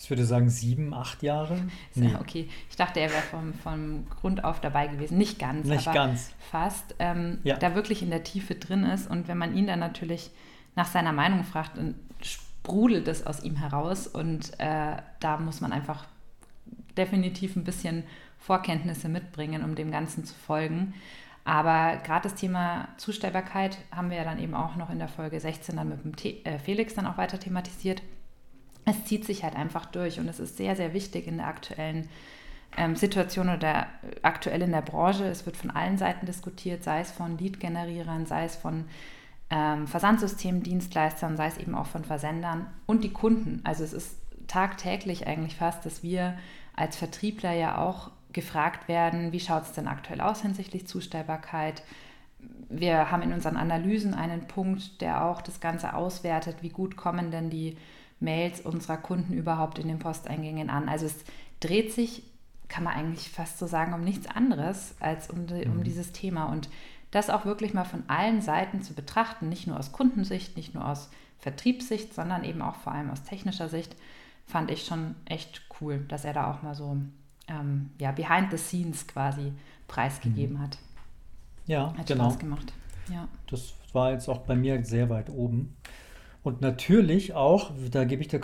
Ich 0.00 0.10
würde 0.10 0.24
sagen 0.24 0.48
sieben, 0.48 0.94
acht 0.94 1.22
Jahre. 1.22 1.58
Nee. 1.94 2.14
Okay, 2.18 2.48
ich 2.68 2.76
dachte, 2.76 3.00
er 3.00 3.10
wäre 3.10 3.22
vom, 3.22 3.54
vom 3.54 4.08
Grund 4.08 4.42
auf 4.44 4.60
dabei 4.60 4.88
gewesen. 4.88 5.16
Nicht 5.18 5.38
ganz, 5.38 5.66
Nicht 5.66 5.86
aber 5.86 5.94
ganz. 5.94 6.32
fast. 6.50 6.94
Ähm, 6.98 7.38
ja. 7.44 7.56
Da 7.56 7.74
wirklich 7.74 8.02
in 8.02 8.10
der 8.10 8.24
Tiefe 8.24 8.54
drin 8.54 8.84
ist. 8.84 9.08
Und 9.08 9.28
wenn 9.28 9.38
man 9.38 9.56
ihn 9.56 9.66
dann 9.66 9.78
natürlich 9.78 10.30
nach 10.74 10.86
seiner 10.86 11.12
Meinung 11.12 11.44
fragt, 11.44 11.76
dann 11.76 11.94
sprudelt 12.20 13.06
es 13.06 13.26
aus 13.26 13.44
ihm 13.44 13.56
heraus. 13.56 14.06
Und 14.06 14.58
äh, 14.58 14.96
da 15.20 15.36
muss 15.36 15.60
man 15.60 15.72
einfach 15.72 16.06
definitiv 16.96 17.56
ein 17.56 17.64
bisschen 17.64 18.04
Vorkenntnisse 18.38 19.08
mitbringen, 19.08 19.62
um 19.62 19.74
dem 19.76 19.90
Ganzen 19.90 20.24
zu 20.24 20.34
folgen. 20.34 20.94
Aber 21.44 21.98
gerade 22.04 22.28
das 22.28 22.34
Thema 22.34 22.88
Zustellbarkeit 22.98 23.78
haben 23.90 24.10
wir 24.10 24.16
ja 24.16 24.24
dann 24.24 24.38
eben 24.38 24.54
auch 24.54 24.76
noch 24.76 24.90
in 24.90 24.98
der 24.98 25.08
Folge 25.08 25.40
16 25.40 25.76
dann 25.76 25.88
mit 25.88 26.04
dem 26.04 26.44
äh, 26.44 26.58
Felix 26.58 26.94
dann 26.94 27.06
auch 27.06 27.18
weiter 27.18 27.38
thematisiert 27.38 28.02
es 28.84 29.04
zieht 29.04 29.24
sich 29.24 29.44
halt 29.44 29.56
einfach 29.56 29.86
durch 29.86 30.18
und 30.18 30.28
es 30.28 30.40
ist 30.40 30.56
sehr, 30.56 30.76
sehr 30.76 30.92
wichtig 30.92 31.26
in 31.26 31.38
der 31.38 31.46
aktuellen 31.46 32.08
ähm, 32.76 32.96
Situation 32.96 33.48
oder 33.48 33.86
aktuell 34.22 34.62
in 34.62 34.72
der 34.72 34.82
Branche. 34.82 35.24
Es 35.24 35.46
wird 35.46 35.56
von 35.56 35.70
allen 35.70 35.98
Seiten 35.98 36.26
diskutiert, 36.26 36.82
sei 36.82 37.00
es 37.00 37.10
von 37.10 37.38
Lead-Generierern, 37.38 38.26
sei 38.26 38.44
es 38.44 38.56
von 38.56 38.84
ähm, 39.50 39.86
Versandsystemen, 39.86 40.62
Dienstleistern, 40.62 41.36
sei 41.36 41.46
es 41.46 41.58
eben 41.58 41.74
auch 41.74 41.86
von 41.86 42.04
Versendern 42.04 42.66
und 42.86 43.04
die 43.04 43.12
Kunden. 43.12 43.60
Also 43.64 43.84
es 43.84 43.92
ist 43.92 44.16
tagtäglich 44.48 45.26
eigentlich 45.26 45.56
fast, 45.56 45.86
dass 45.86 46.02
wir 46.02 46.36
als 46.74 46.96
Vertriebler 46.96 47.52
ja 47.52 47.78
auch 47.78 48.10
gefragt 48.32 48.88
werden, 48.88 49.32
wie 49.32 49.40
schaut 49.40 49.64
es 49.64 49.72
denn 49.72 49.86
aktuell 49.86 50.20
aus 50.22 50.40
hinsichtlich 50.40 50.86
Zustellbarkeit? 50.86 51.82
wir 52.68 53.10
haben 53.10 53.22
in 53.22 53.32
unseren 53.32 53.56
Analysen 53.56 54.14
einen 54.14 54.46
Punkt, 54.46 55.00
der 55.00 55.24
auch 55.24 55.42
das 55.42 55.60
Ganze 55.60 55.94
auswertet, 55.94 56.56
wie 56.62 56.70
gut 56.70 56.96
kommen 56.96 57.30
denn 57.30 57.50
die 57.50 57.76
Mails 58.22 58.60
unserer 58.60 58.96
Kunden 58.96 59.34
überhaupt 59.34 59.78
in 59.78 59.88
den 59.88 59.98
Posteingängen 59.98 60.70
an. 60.70 60.88
Also 60.88 61.06
es 61.06 61.24
dreht 61.60 61.92
sich, 61.92 62.22
kann 62.68 62.84
man 62.84 62.94
eigentlich 62.94 63.30
fast 63.30 63.58
so 63.58 63.66
sagen, 63.66 63.92
um 63.92 64.02
nichts 64.02 64.26
anderes 64.26 64.94
als 65.00 65.28
um, 65.28 65.46
die, 65.46 65.66
um 65.66 65.78
mhm. 65.78 65.84
dieses 65.84 66.12
Thema. 66.12 66.46
Und 66.46 66.68
das 67.10 67.28
auch 67.28 67.44
wirklich 67.44 67.74
mal 67.74 67.84
von 67.84 68.04
allen 68.08 68.40
Seiten 68.40 68.82
zu 68.82 68.94
betrachten, 68.94 69.48
nicht 69.48 69.66
nur 69.66 69.78
aus 69.78 69.92
Kundensicht, 69.92 70.56
nicht 70.56 70.74
nur 70.74 70.88
aus 70.88 71.10
Vertriebssicht, 71.38 72.14
sondern 72.14 72.44
eben 72.44 72.62
auch 72.62 72.76
vor 72.76 72.92
allem 72.92 73.10
aus 73.10 73.22
technischer 73.24 73.68
Sicht, 73.68 73.94
fand 74.46 74.70
ich 74.70 74.86
schon 74.86 75.14
echt 75.26 75.62
cool, 75.80 76.04
dass 76.08 76.24
er 76.24 76.32
da 76.32 76.50
auch 76.50 76.62
mal 76.62 76.74
so 76.74 76.96
ähm, 77.48 77.90
ja, 77.98 78.12
behind 78.12 78.50
the 78.50 78.56
scenes 78.56 79.06
quasi 79.06 79.52
preisgegeben 79.88 80.56
mhm. 80.56 80.62
hat. 80.62 80.78
Ja, 81.66 81.94
hat 81.96 82.06
genau. 82.06 82.24
Spaß 82.24 82.38
gemacht. 82.38 82.72
Ja. 83.12 83.28
Das 83.48 83.74
war 83.92 84.12
jetzt 84.12 84.28
auch 84.28 84.38
bei 84.38 84.54
mir 84.54 84.84
sehr 84.84 85.10
weit 85.10 85.28
oben. 85.30 85.76
Und 86.42 86.60
natürlich 86.60 87.34
auch, 87.34 87.70
da 87.90 88.04
gebe 88.04 88.20
ich 88.20 88.28
dir 88.28 88.40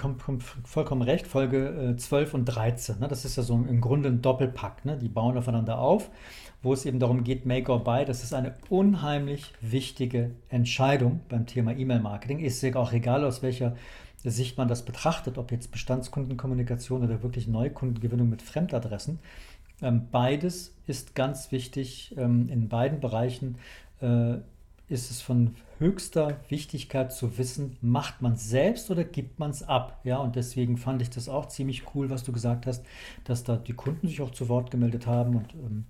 vollkommen 0.64 1.02
recht, 1.02 1.26
Folge 1.26 1.94
12 1.96 2.32
äh, 2.32 2.36
und 2.36 2.44
13. 2.44 3.00
Ne? 3.00 3.08
Das 3.08 3.24
ist 3.24 3.36
ja 3.36 3.42
so 3.42 3.54
im 3.54 3.80
Grunde 3.80 4.08
ein 4.08 4.22
Doppelpack. 4.22 4.84
Ne? 4.84 4.96
Die 4.96 5.08
bauen 5.08 5.36
aufeinander 5.36 5.80
auf, 5.80 6.10
wo 6.62 6.72
es 6.72 6.86
eben 6.86 7.00
darum 7.00 7.24
geht, 7.24 7.44
Make 7.44 7.72
or 7.72 7.82
Buy. 7.82 8.04
Das 8.04 8.22
ist 8.22 8.34
eine 8.34 8.54
unheimlich 8.68 9.52
wichtige 9.60 10.30
Entscheidung 10.48 11.20
beim 11.28 11.46
Thema 11.46 11.76
E-Mail-Marketing. 11.76 12.38
Ist 12.38 12.62
ja 12.62 12.76
auch 12.76 12.92
egal, 12.92 13.24
aus 13.24 13.42
welcher 13.42 13.74
Sicht 14.22 14.58
man 14.58 14.68
das 14.68 14.84
betrachtet, 14.84 15.36
ob 15.36 15.50
jetzt 15.50 15.72
Bestandskundenkommunikation 15.72 17.02
oder 17.02 17.22
wirklich 17.22 17.48
Neukundengewinnung 17.48 18.28
mit 18.28 18.42
Fremdadressen. 18.42 19.18
Ähm, 19.82 20.08
beides 20.10 20.74
ist 20.86 21.16
ganz 21.16 21.50
wichtig. 21.50 22.14
Ähm, 22.16 22.48
in 22.48 22.68
beiden 22.68 23.00
Bereichen 23.00 23.56
äh, 24.00 24.38
ist 24.88 25.10
es 25.10 25.20
von 25.20 25.54
höchster 25.78 26.40
Wichtigkeit 26.48 27.12
zu 27.12 27.38
wissen, 27.38 27.76
macht 27.80 28.22
man 28.22 28.32
es 28.32 28.48
selbst 28.48 28.90
oder 28.90 29.04
gibt 29.04 29.38
man 29.38 29.50
es 29.50 29.62
ab? 29.62 30.00
Ja, 30.04 30.18
und 30.18 30.36
deswegen 30.36 30.76
fand 30.76 31.02
ich 31.02 31.10
das 31.10 31.28
auch 31.28 31.46
ziemlich 31.46 31.94
cool, 31.94 32.10
was 32.10 32.24
du 32.24 32.32
gesagt 32.32 32.66
hast, 32.66 32.84
dass 33.24 33.44
da 33.44 33.56
die 33.56 33.74
Kunden 33.74 34.08
sich 34.08 34.20
auch 34.20 34.30
zu 34.30 34.48
Wort 34.48 34.70
gemeldet 34.70 35.06
haben 35.06 35.36
und 35.36 35.54
ähm, 35.54 35.84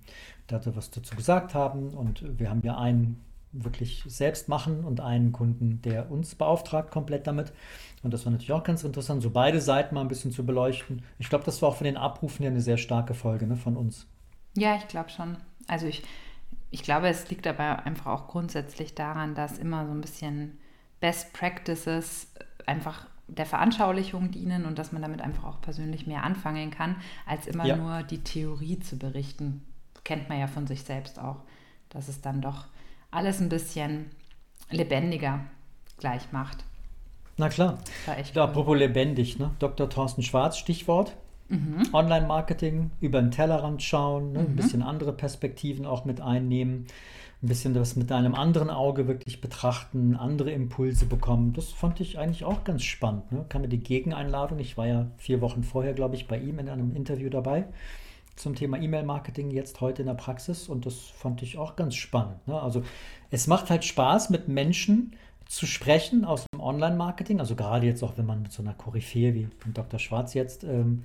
da 0.47 0.61
was 0.75 0.91
dazu 0.91 1.15
gesagt 1.15 1.53
haben. 1.53 1.89
Und 1.89 2.39
wir 2.39 2.49
haben 2.49 2.61
ja 2.63 2.77
einen 2.77 3.23
wirklich 3.51 4.03
selbst 4.05 4.47
machen 4.47 4.83
und 4.83 4.99
einen 4.99 5.31
Kunden, 5.31 5.81
der 5.81 6.11
uns 6.11 6.35
beauftragt 6.35 6.91
komplett 6.91 7.25
damit. 7.25 7.51
Und 8.03 8.13
das 8.13 8.25
war 8.25 8.31
natürlich 8.31 8.51
auch 8.51 8.63
ganz 8.63 8.83
interessant, 8.83 9.23
so 9.23 9.31
beide 9.31 9.59
Seiten 9.59 9.95
mal 9.95 10.01
ein 10.01 10.07
bisschen 10.07 10.31
zu 10.31 10.45
beleuchten. 10.45 11.01
Ich 11.17 11.29
glaube, 11.29 11.45
das 11.45 11.61
war 11.61 11.69
auch 11.69 11.75
von 11.75 11.85
den 11.85 11.97
Abrufen 11.97 12.43
ja 12.43 12.49
eine 12.49 12.61
sehr 12.61 12.77
starke 12.77 13.13
Folge 13.13 13.47
ne, 13.47 13.55
von 13.55 13.75
uns. 13.75 14.05
Ja, 14.55 14.75
ich 14.75 14.87
glaube 14.87 15.09
schon. 15.09 15.37
Also 15.67 15.87
ich, 15.87 16.03
ich 16.71 16.83
glaube, 16.83 17.07
es 17.07 17.29
liegt 17.29 17.47
aber 17.47 17.85
einfach 17.85 18.07
auch 18.07 18.27
grundsätzlich 18.27 18.95
daran, 18.95 19.35
dass 19.35 19.57
immer 19.57 19.85
so 19.85 19.91
ein 19.91 20.01
bisschen 20.01 20.59
Best 20.99 21.33
Practices 21.33 22.27
einfach 22.65 23.07
der 23.27 23.45
Veranschaulichung 23.45 24.31
dienen 24.31 24.65
und 24.65 24.79
dass 24.79 24.91
man 24.91 25.01
damit 25.01 25.21
einfach 25.21 25.45
auch 25.45 25.61
persönlich 25.61 26.07
mehr 26.07 26.23
anfangen 26.23 26.71
kann, 26.71 26.95
als 27.25 27.47
immer 27.47 27.65
ja. 27.65 27.75
nur 27.75 28.03
die 28.03 28.23
Theorie 28.23 28.79
zu 28.79 28.97
berichten. 28.97 29.65
Kennt 30.03 30.29
man 30.29 30.39
ja 30.39 30.47
von 30.47 30.67
sich 30.67 30.83
selbst 30.83 31.19
auch, 31.19 31.37
dass 31.89 32.07
es 32.07 32.21
dann 32.21 32.41
doch 32.41 32.65
alles 33.11 33.39
ein 33.39 33.49
bisschen 33.49 34.09
lebendiger 34.71 35.41
gleich 35.97 36.31
macht. 36.31 36.63
Na 37.37 37.49
klar. 37.49 37.77
Echt 38.17 38.35
cool. 38.35 38.43
Apropos 38.43 38.77
lebendig, 38.77 39.39
ne? 39.39 39.51
Dr. 39.59 39.89
Thorsten 39.89 40.23
Schwarz, 40.23 40.57
Stichwort. 40.57 41.15
Mhm. 41.49 41.89
Online-Marketing, 41.93 42.91
über 43.01 43.21
den 43.21 43.31
Tellerrand 43.31 43.81
schauen, 43.81 44.33
ne? 44.33 44.39
mhm. 44.39 44.45
ein 44.45 44.55
bisschen 44.55 44.81
andere 44.81 45.13
Perspektiven 45.13 45.85
auch 45.85 46.05
mit 46.05 46.21
einnehmen, 46.21 46.85
ein 47.41 47.47
bisschen 47.47 47.73
das 47.73 47.95
mit 47.95 48.11
einem 48.11 48.35
anderen 48.35 48.69
Auge 48.69 49.07
wirklich 49.07 49.41
betrachten, 49.41 50.15
andere 50.15 50.51
Impulse 50.51 51.05
bekommen. 51.05 51.53
Das 51.53 51.69
fand 51.71 51.99
ich 52.01 52.19
eigentlich 52.19 52.43
auch 52.43 52.63
ganz 52.63 52.83
spannend. 52.83 53.31
Ne? 53.31 53.45
Kam 53.49 53.61
mir 53.61 53.69
die 53.69 53.79
Gegeneinladung. 53.79 54.59
Ich 54.59 54.77
war 54.77 54.87
ja 54.87 55.07
vier 55.17 55.41
Wochen 55.41 55.63
vorher, 55.63 55.93
glaube 55.93 56.15
ich, 56.15 56.27
bei 56.27 56.37
ihm 56.37 56.59
in 56.59 56.69
einem 56.69 56.95
Interview 56.95 57.29
dabei 57.29 57.65
zum 58.39 58.55
Thema 58.55 58.77
E-Mail-Marketing 58.77 59.51
jetzt 59.51 59.81
heute 59.81 60.01
in 60.01 60.07
der 60.07 60.13
Praxis 60.13 60.69
und 60.69 60.85
das 60.85 60.95
fand 60.95 61.43
ich 61.43 61.57
auch 61.57 61.75
ganz 61.75 61.95
spannend. 61.95 62.47
Ne? 62.47 62.59
Also 62.59 62.83
es 63.31 63.47
macht 63.47 63.69
halt 63.69 63.83
Spaß, 63.83 64.29
mit 64.29 64.47
Menschen 64.47 65.15
zu 65.45 65.65
sprechen 65.65 66.25
aus 66.25 66.45
dem 66.53 66.61
Online-Marketing, 66.61 67.39
also 67.39 67.55
gerade 67.55 67.85
jetzt 67.85 68.03
auch, 68.03 68.17
wenn 68.17 68.25
man 68.25 68.41
mit 68.43 68.51
so 68.51 68.61
einer 68.61 68.73
Koryphäe 68.73 69.33
wie 69.33 69.49
Dr. 69.73 69.99
Schwarz 69.99 70.33
jetzt 70.33 70.63
ähm, 70.63 71.03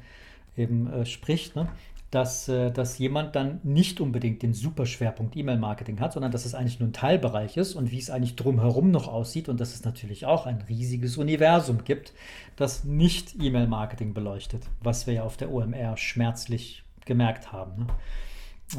eben 0.57 0.93
äh, 0.93 1.07
spricht, 1.07 1.57
ne? 1.57 1.69
dass, 2.15 2.49
äh, 2.49 2.71
dass 2.71 2.99
jemand 2.99 3.35
dann 3.35 3.61
nicht 3.65 4.01
unbedingt 4.01 4.43
den 4.43 4.55
Superschwerpunkt 4.55 5.37
E-Mail-Marketing 5.37 5.99
hat, 5.99 6.13
sondern 6.13 6.31
dass 6.31 6.45
es 6.45 6.55
eigentlich 6.55 6.79
nur 6.79 6.91
ein 6.91 6.93
Teilbereich 6.93 7.57
ist 7.57 7.75
und 7.75 7.91
wie 7.91 7.99
es 7.99 8.11
eigentlich 8.11 8.37
drumherum 8.37 8.93
noch 8.93 9.09
aussieht 9.09 9.49
und 9.49 9.61
dass 9.61 9.75
es 9.75 9.85
natürlich 9.85 10.25
auch 10.25 10.47
ein 10.47 10.63
riesiges 10.69 11.17
Universum 11.17 11.83
gibt, 11.85 12.13
das 12.57 12.85
nicht 12.85 13.43
E-Mail-Marketing 13.43 14.15
beleuchtet, 14.15 14.63
was 14.81 15.07
wir 15.09 15.15
ja 15.15 15.23
auf 15.25 15.37
der 15.37 15.51
OMR 15.51 15.97
schmerzlich 15.97 16.85
gemerkt 17.05 17.53
haben, 17.53 17.87
ne? 17.87 17.87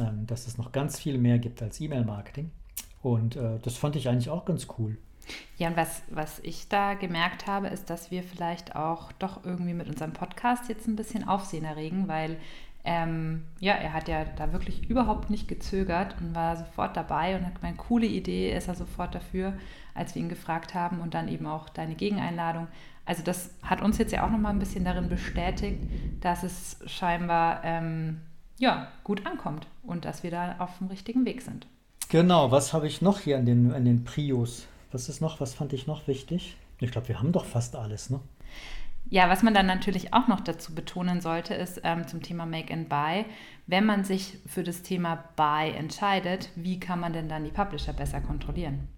ähm, 0.00 0.26
dass 0.26 0.46
es 0.46 0.56
noch 0.56 0.72
ganz 0.72 0.98
viel 0.98 1.18
mehr 1.18 1.38
gibt 1.38 1.62
als 1.62 1.80
E-Mail-Marketing. 1.80 2.50
Und 3.02 3.36
äh, 3.36 3.58
das 3.62 3.76
fand 3.76 3.96
ich 3.96 4.08
eigentlich 4.08 4.30
auch 4.30 4.46
ganz 4.46 4.66
cool. 4.78 4.96
Ja, 5.58 5.68
und 5.68 5.76
was, 5.76 6.02
was 6.10 6.38
ich 6.40 6.68
da 6.68 6.94
gemerkt 6.94 7.46
habe, 7.46 7.68
ist, 7.68 7.90
dass 7.90 8.10
wir 8.10 8.22
vielleicht 8.22 8.76
auch 8.76 9.12
doch 9.12 9.44
irgendwie 9.44 9.74
mit 9.74 9.88
unserem 9.88 10.12
Podcast 10.12 10.68
jetzt 10.68 10.86
ein 10.86 10.96
bisschen 10.96 11.26
Aufsehen 11.26 11.64
erregen, 11.64 12.08
weil 12.08 12.36
ähm, 12.84 13.42
ja, 13.58 13.74
er 13.74 13.92
hat 13.92 14.06
ja 14.06 14.24
da 14.24 14.52
wirklich 14.52 14.88
überhaupt 14.88 15.28
nicht 15.28 15.48
gezögert 15.48 16.14
und 16.20 16.34
war 16.36 16.56
sofort 16.56 16.96
dabei 16.96 17.36
und 17.36 17.44
hat 17.44 17.56
gemeint, 17.56 17.78
coole 17.78 18.06
Idee, 18.06 18.52
ist 18.52 18.68
er 18.68 18.76
sofort 18.76 19.14
dafür, 19.14 19.54
als 19.92 20.14
wir 20.14 20.22
ihn 20.22 20.28
gefragt 20.28 20.74
haben 20.74 21.00
und 21.00 21.14
dann 21.14 21.26
eben 21.26 21.46
auch 21.46 21.68
deine 21.68 21.96
Gegeneinladung. 21.96 22.68
Also 23.04 23.24
das 23.24 23.50
hat 23.62 23.82
uns 23.82 23.98
jetzt 23.98 24.12
ja 24.12 24.24
auch 24.24 24.30
nochmal 24.30 24.52
ein 24.52 24.60
bisschen 24.60 24.84
darin 24.84 25.08
bestätigt, 25.08 25.80
dass 26.20 26.44
es 26.44 26.78
scheinbar 26.86 27.60
ähm, 27.64 28.20
ja, 28.58 28.88
gut 29.02 29.26
ankommt 29.26 29.66
und 29.82 30.04
dass 30.04 30.22
wir 30.22 30.30
da 30.30 30.56
auf 30.58 30.78
dem 30.78 30.86
richtigen 30.86 31.24
Weg 31.24 31.42
sind. 31.42 31.66
Genau, 32.08 32.52
was 32.52 32.72
habe 32.72 32.86
ich 32.86 33.02
noch 33.02 33.18
hier 33.18 33.36
an 33.36 33.46
den, 33.46 33.72
an 33.72 33.84
den 33.84 34.04
Prios? 34.04 34.68
Was 34.92 35.08
ist 35.08 35.20
noch, 35.20 35.40
was 35.40 35.54
fand 35.54 35.72
ich 35.72 35.86
noch 35.86 36.06
wichtig? 36.06 36.56
Ich 36.80 36.90
glaube, 36.90 37.08
wir 37.08 37.18
haben 37.18 37.32
doch 37.32 37.44
fast 37.44 37.76
alles, 37.76 38.10
ne? 38.10 38.20
Ja, 39.08 39.28
was 39.28 39.42
man 39.42 39.54
dann 39.54 39.66
natürlich 39.66 40.12
auch 40.12 40.26
noch 40.26 40.40
dazu 40.40 40.74
betonen 40.74 41.20
sollte, 41.20 41.54
ist 41.54 41.80
ähm, 41.84 42.08
zum 42.08 42.22
Thema 42.22 42.44
Make 42.44 42.72
and 42.72 42.88
Buy, 42.88 43.24
wenn 43.68 43.86
man 43.86 44.04
sich 44.04 44.38
für 44.46 44.64
das 44.64 44.82
Thema 44.82 45.24
Buy 45.36 45.70
entscheidet, 45.70 46.50
wie 46.56 46.80
kann 46.80 46.98
man 46.98 47.12
denn 47.12 47.28
dann 47.28 47.44
die 47.44 47.50
Publisher 47.50 47.92
besser 47.92 48.20
kontrollieren? 48.20 48.88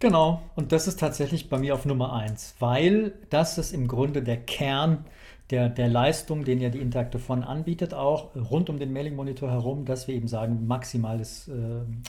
Genau, 0.00 0.42
und 0.56 0.72
das 0.72 0.88
ist 0.88 0.98
tatsächlich 0.98 1.48
bei 1.48 1.58
mir 1.58 1.74
auf 1.74 1.84
Nummer 1.84 2.12
eins, 2.12 2.56
weil 2.58 3.12
das 3.30 3.56
ist 3.56 3.72
im 3.72 3.86
Grunde 3.86 4.20
der 4.20 4.36
Kern 4.36 5.04
der, 5.52 5.68
der 5.68 5.88
Leistung, 5.88 6.44
den 6.44 6.62
ja 6.62 6.70
die 6.70 6.78
Interactive 6.78 7.32
anbietet, 7.46 7.92
auch 7.92 8.34
rund 8.34 8.70
um 8.70 8.78
den 8.78 8.90
Mailing-Monitor 8.92 9.50
herum, 9.50 9.84
dass 9.84 10.08
wir 10.08 10.14
eben 10.14 10.26
sagen, 10.26 10.66
maximales, 10.66 11.46
äh, 11.48 11.52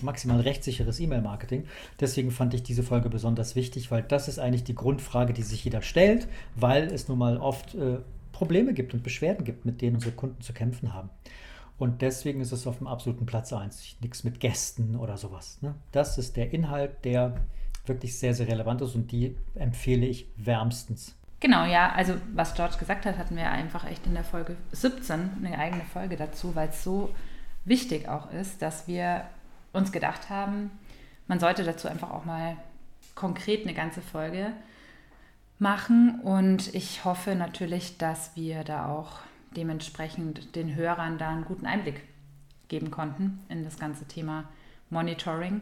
maximal 0.01 0.39
rechtssicheres 0.39 1.01
E-Mail-Marketing. 1.01 1.65
Deswegen 1.99 2.31
fand 2.31 2.53
ich 2.53 2.63
diese 2.63 2.83
Folge 2.83 3.09
besonders 3.09 3.57
wichtig, 3.57 3.91
weil 3.91 4.01
das 4.01 4.29
ist 4.29 4.39
eigentlich 4.39 4.63
die 4.63 4.75
Grundfrage, 4.75 5.33
die 5.33 5.41
sich 5.41 5.65
jeder 5.65 5.81
stellt, 5.81 6.29
weil 6.55 6.85
es 6.85 7.09
nun 7.09 7.17
mal 7.17 7.37
oft 7.37 7.75
äh, 7.75 7.97
Probleme 8.31 8.73
gibt 8.73 8.93
und 8.93 9.03
Beschwerden 9.03 9.43
gibt, 9.43 9.65
mit 9.65 9.81
denen 9.81 9.95
unsere 9.95 10.13
Kunden 10.13 10.41
zu 10.41 10.53
kämpfen 10.53 10.93
haben. 10.93 11.09
Und 11.77 12.01
deswegen 12.01 12.39
ist 12.39 12.53
es 12.53 12.65
auf 12.65 12.77
dem 12.77 12.87
absoluten 12.87 13.25
Platz 13.25 13.51
1. 13.51 13.97
Nichts 13.99 14.23
mit 14.23 14.39
Gästen 14.39 14.95
oder 14.95 15.17
sowas. 15.17 15.57
Ne? 15.61 15.75
Das 15.91 16.17
ist 16.17 16.37
der 16.37 16.53
Inhalt, 16.53 17.03
der 17.03 17.35
wirklich 17.85 18.17
sehr, 18.17 18.33
sehr 18.33 18.47
relevant 18.47 18.79
ist 18.81 18.95
und 18.95 19.11
die 19.11 19.35
empfehle 19.55 20.05
ich 20.05 20.27
wärmstens. 20.37 21.17
Genau, 21.43 21.65
ja, 21.65 21.91
also 21.91 22.13
was 22.33 22.53
George 22.53 22.77
gesagt 22.77 23.05
hat, 23.05 23.17
hatten 23.17 23.35
wir 23.35 23.51
einfach 23.51 23.83
echt 23.83 24.05
in 24.07 24.13
der 24.13 24.23
Folge 24.23 24.55
17 24.71 25.43
eine 25.43 25.59
eigene 25.59 25.83
Folge 25.83 26.15
dazu, 26.15 26.55
weil 26.55 26.69
es 26.69 26.85
so 26.85 27.13
wichtig 27.65 28.07
auch 28.07 28.31
ist, 28.31 28.61
dass 28.61 28.87
wir 28.87 29.25
uns 29.73 29.91
gedacht 29.91 30.29
haben, 30.29 30.71
man 31.27 31.41
sollte 31.41 31.65
dazu 31.65 31.89
einfach 31.89 32.11
auch 32.11 32.23
mal 32.23 32.55
konkret 33.13 33.63
eine 33.63 33.73
ganze 33.73 34.01
Folge 34.01 34.53
machen 35.59 36.21
und 36.21 36.73
ich 36.73 37.03
hoffe 37.03 37.35
natürlich, 37.35 37.97
dass 37.97 38.33
wir 38.37 38.63
da 38.63 38.87
auch 38.87 39.19
dementsprechend 39.57 40.55
den 40.55 40.73
Hörern 40.75 41.17
da 41.17 41.27
einen 41.29 41.43
guten 41.43 41.65
Einblick 41.65 42.03
geben 42.69 42.89
konnten 42.89 43.43
in 43.49 43.65
das 43.65 43.77
ganze 43.77 44.05
Thema 44.05 44.45
Monitoring. 44.89 45.59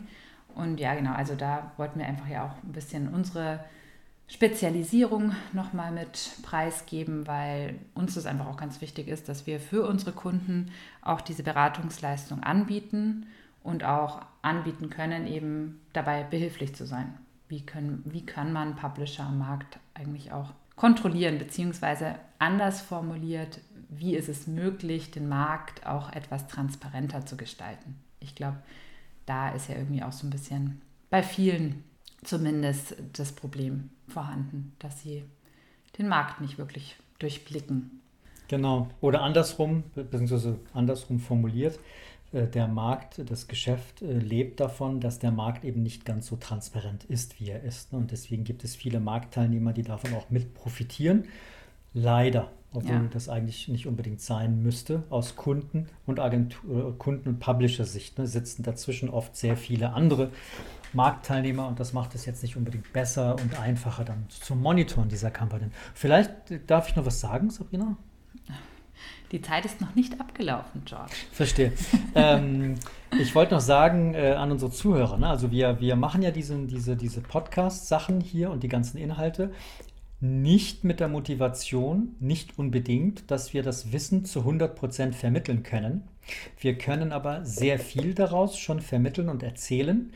Und 0.54 0.80
ja, 0.80 0.94
genau, 0.94 1.14
also 1.14 1.34
da 1.34 1.72
wollten 1.78 1.98
wir 1.98 2.06
einfach 2.06 2.28
ja 2.28 2.46
auch 2.46 2.64
ein 2.64 2.72
bisschen 2.72 3.08
unsere 3.08 3.62
Spezialisierung 4.32 5.36
nochmal 5.52 5.92
mit 5.92 6.32
preisgeben, 6.42 7.28
weil 7.28 7.76
uns 7.94 8.14
das 8.14 8.26
einfach 8.26 8.48
auch 8.48 8.56
ganz 8.56 8.80
wichtig 8.80 9.10
ist, 9.10 9.28
dass 9.28 9.46
wir 9.46 9.60
für 9.60 9.86
unsere 9.86 10.14
Kunden 10.14 10.72
auch 11.02 11.20
diese 11.20 11.44
Beratungsleistung 11.44 12.42
anbieten 12.42 13.26
und 13.62 13.84
auch 13.84 14.22
anbieten 14.42 14.90
können, 14.90 15.28
eben 15.28 15.82
dabei 15.92 16.24
behilflich 16.24 16.74
zu 16.74 16.86
sein. 16.86 17.14
Wie, 17.50 17.66
können, 17.66 18.04
wie 18.06 18.26
kann 18.26 18.54
man 18.54 18.78
Publisher 18.78 19.26
am 19.26 19.40
Markt 19.40 19.80
eigentlich 19.96 20.32
auch 20.32 20.54
kontrollieren, 20.78 21.38
beziehungsweise 21.38 22.16
anders 22.40 22.80
formuliert, 22.80 23.60
wie 23.90 24.16
ist 24.16 24.30
es 24.30 24.48
möglich, 24.48 25.12
den 25.12 25.28
Markt 25.28 25.86
auch 25.86 26.14
etwas 26.14 26.48
transparenter 26.48 27.26
zu 27.26 27.36
gestalten? 27.36 27.96
Ich 28.22 28.34
glaube, 28.36 28.64
da 29.26 29.50
ist 29.50 29.68
ja 29.68 29.76
irgendwie 29.76 30.04
auch 30.04 30.14
so 30.14 30.26
ein 30.26 30.30
bisschen 30.30 30.82
bei 31.10 31.22
vielen 31.22 31.84
zumindest 32.24 32.96
das 33.14 33.32
Problem 33.32 33.90
vorhanden, 34.12 34.74
dass 34.80 35.01
sie 35.01 35.24
den 35.98 36.08
Markt 36.08 36.41
nicht 36.41 36.58
wirklich 36.58 36.96
durchblicken. 37.20 38.01
Genau. 38.48 38.89
Oder 39.00 39.22
andersrum, 39.22 39.84
beziehungsweise 39.96 40.60
andersrum 40.74 41.20
formuliert, 41.20 41.80
äh, 42.34 42.48
der 42.48 42.68
Markt, 42.68 43.22
das 43.30 43.48
Geschäft 43.48 44.01
äh, 44.01 44.20
lebt 44.20 44.60
davon, 44.60 45.00
dass 45.00 45.20
der 45.20 45.32
Markt 45.32 45.63
eben 45.63 45.84
nicht 45.84 46.06
ganz 46.06 46.27
so 46.27 46.36
transparent 46.36 47.03
ist, 47.06 47.39
wie 47.39 47.50
er 47.50 47.63
ist. 47.63 47.94
Und 47.94 48.12
deswegen 48.12 48.44
gibt 48.44 48.63
es 48.63 48.75
viele 48.75 49.00
Marktteilnehmer, 49.00 49.74
die 49.74 49.84
davon 49.84 50.13
auch 50.13 50.30
mit 50.30 50.53
profitieren. 50.53 51.25
Leider, 51.94 52.51
obwohl 52.74 52.92
ja. 52.92 53.04
das 53.12 53.28
eigentlich 53.28 53.68
nicht 53.68 53.88
unbedingt 53.88 54.22
sein 54.22 54.62
müsste. 54.63 55.04
Aus 55.10 55.36
Kunden- 55.36 55.88
und 56.06 56.20
Agentur, 56.20 56.90
äh, 56.90 56.92
Kunden- 56.98 57.28
und 57.28 57.40
Publisher-Sicht 57.40 58.18
ne, 58.18 58.28
sitzen 58.28 58.63
dazwischen 58.63 59.10
oft 59.10 59.36
sehr 59.36 59.58
viele 59.58 59.94
andere 59.94 60.32
Marktteilnehmer 60.94 61.68
und 61.68 61.80
das 61.80 61.94
macht 61.94 62.16
es 62.16 62.25
jetzt 62.25 62.44
nicht 62.44 62.58
unbedingt 62.58 62.92
besser 62.94 63.36
und 63.36 63.60
einfacher 63.60 64.04
dann 64.04 64.25
zum 64.30 64.62
Monitoren 64.62 65.10
dieser 65.10 65.32
Kampagnen. 65.32 65.72
Vielleicht 65.94 66.32
darf 66.68 66.90
ich 66.90 66.96
noch 66.96 67.06
was 67.06 67.20
sagen, 67.20 67.50
Sabrina? 67.50 67.98
Die 69.32 69.42
Zeit 69.42 69.66
ist 69.66 69.80
noch 69.80 69.96
nicht 69.96 70.20
abgelaufen, 70.20 70.84
George. 70.84 71.13
Verstehe. 71.32 71.72
ähm, 72.16 72.75
ich 73.18 73.34
wollte 73.34 73.54
noch 73.54 73.62
sagen 73.62 74.13
äh, 74.13 74.32
an 74.32 74.51
unsere 74.51 74.72
Zuhörer, 74.72 75.18
ne? 75.18 75.28
also 75.28 75.51
wir, 75.51 75.80
wir 75.80 75.96
machen 75.96 76.22
ja 76.22 76.32
diese, 76.32 76.58
diese, 76.66 76.98
diese 76.98 77.22
Podcast-Sachen 77.22 78.20
hier 78.20 78.51
und 78.51 78.63
die 78.63 78.68
ganzen 78.68 78.98
Inhalte 78.98 79.51
nicht 80.22 80.84
mit 80.84 81.00
der 81.00 81.08
Motivation, 81.08 82.16
nicht 82.20 82.58
unbedingt, 82.58 83.30
dass 83.32 83.54
wir 83.54 83.63
das 83.63 83.92
Wissen 83.92 84.24
zu 84.24 84.42
100% 84.42 85.13
vermitteln 85.13 85.63
können. 85.63 86.04
Wir 86.60 86.78
können 86.78 87.12
aber 87.12 87.44
sehr 87.44 87.80
viel 87.80 88.13
daraus 88.13 88.58
schon 88.58 88.82
vermitteln 88.82 89.30
und 89.30 89.42
erzählen 89.44 90.13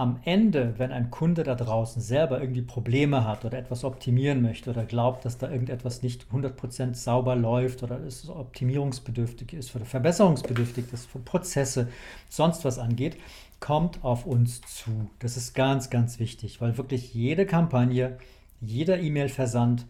am 0.00 0.18
Ende, 0.24 0.74
wenn 0.78 0.92
ein 0.92 1.10
Kunde 1.10 1.42
da 1.42 1.54
draußen 1.54 2.00
selber 2.00 2.40
irgendwie 2.40 2.62
Probleme 2.62 3.26
hat 3.26 3.44
oder 3.44 3.58
etwas 3.58 3.84
optimieren 3.84 4.40
möchte 4.40 4.70
oder 4.70 4.84
glaubt, 4.84 5.26
dass 5.26 5.36
da 5.36 5.50
irgendetwas 5.50 6.02
nicht 6.02 6.24
100% 6.32 6.94
sauber 6.94 7.36
läuft 7.36 7.82
oder 7.82 8.00
es 8.00 8.26
optimierungsbedürftig 8.26 9.52
ist 9.52 9.76
oder 9.76 9.84
verbesserungsbedürftig 9.84 10.86
ist, 10.92 11.04
für 11.04 11.18
Prozesse, 11.18 11.88
sonst 12.30 12.64
was 12.64 12.78
angeht, 12.78 13.18
kommt 13.58 14.02
auf 14.02 14.24
uns 14.24 14.62
zu. 14.62 15.10
Das 15.18 15.36
ist 15.36 15.54
ganz, 15.54 15.90
ganz 15.90 16.18
wichtig, 16.18 16.62
weil 16.62 16.78
wirklich 16.78 17.12
jede 17.12 17.44
Kampagne, 17.44 18.16
jeder 18.60 18.98
E-Mail-Versand, 19.00 19.86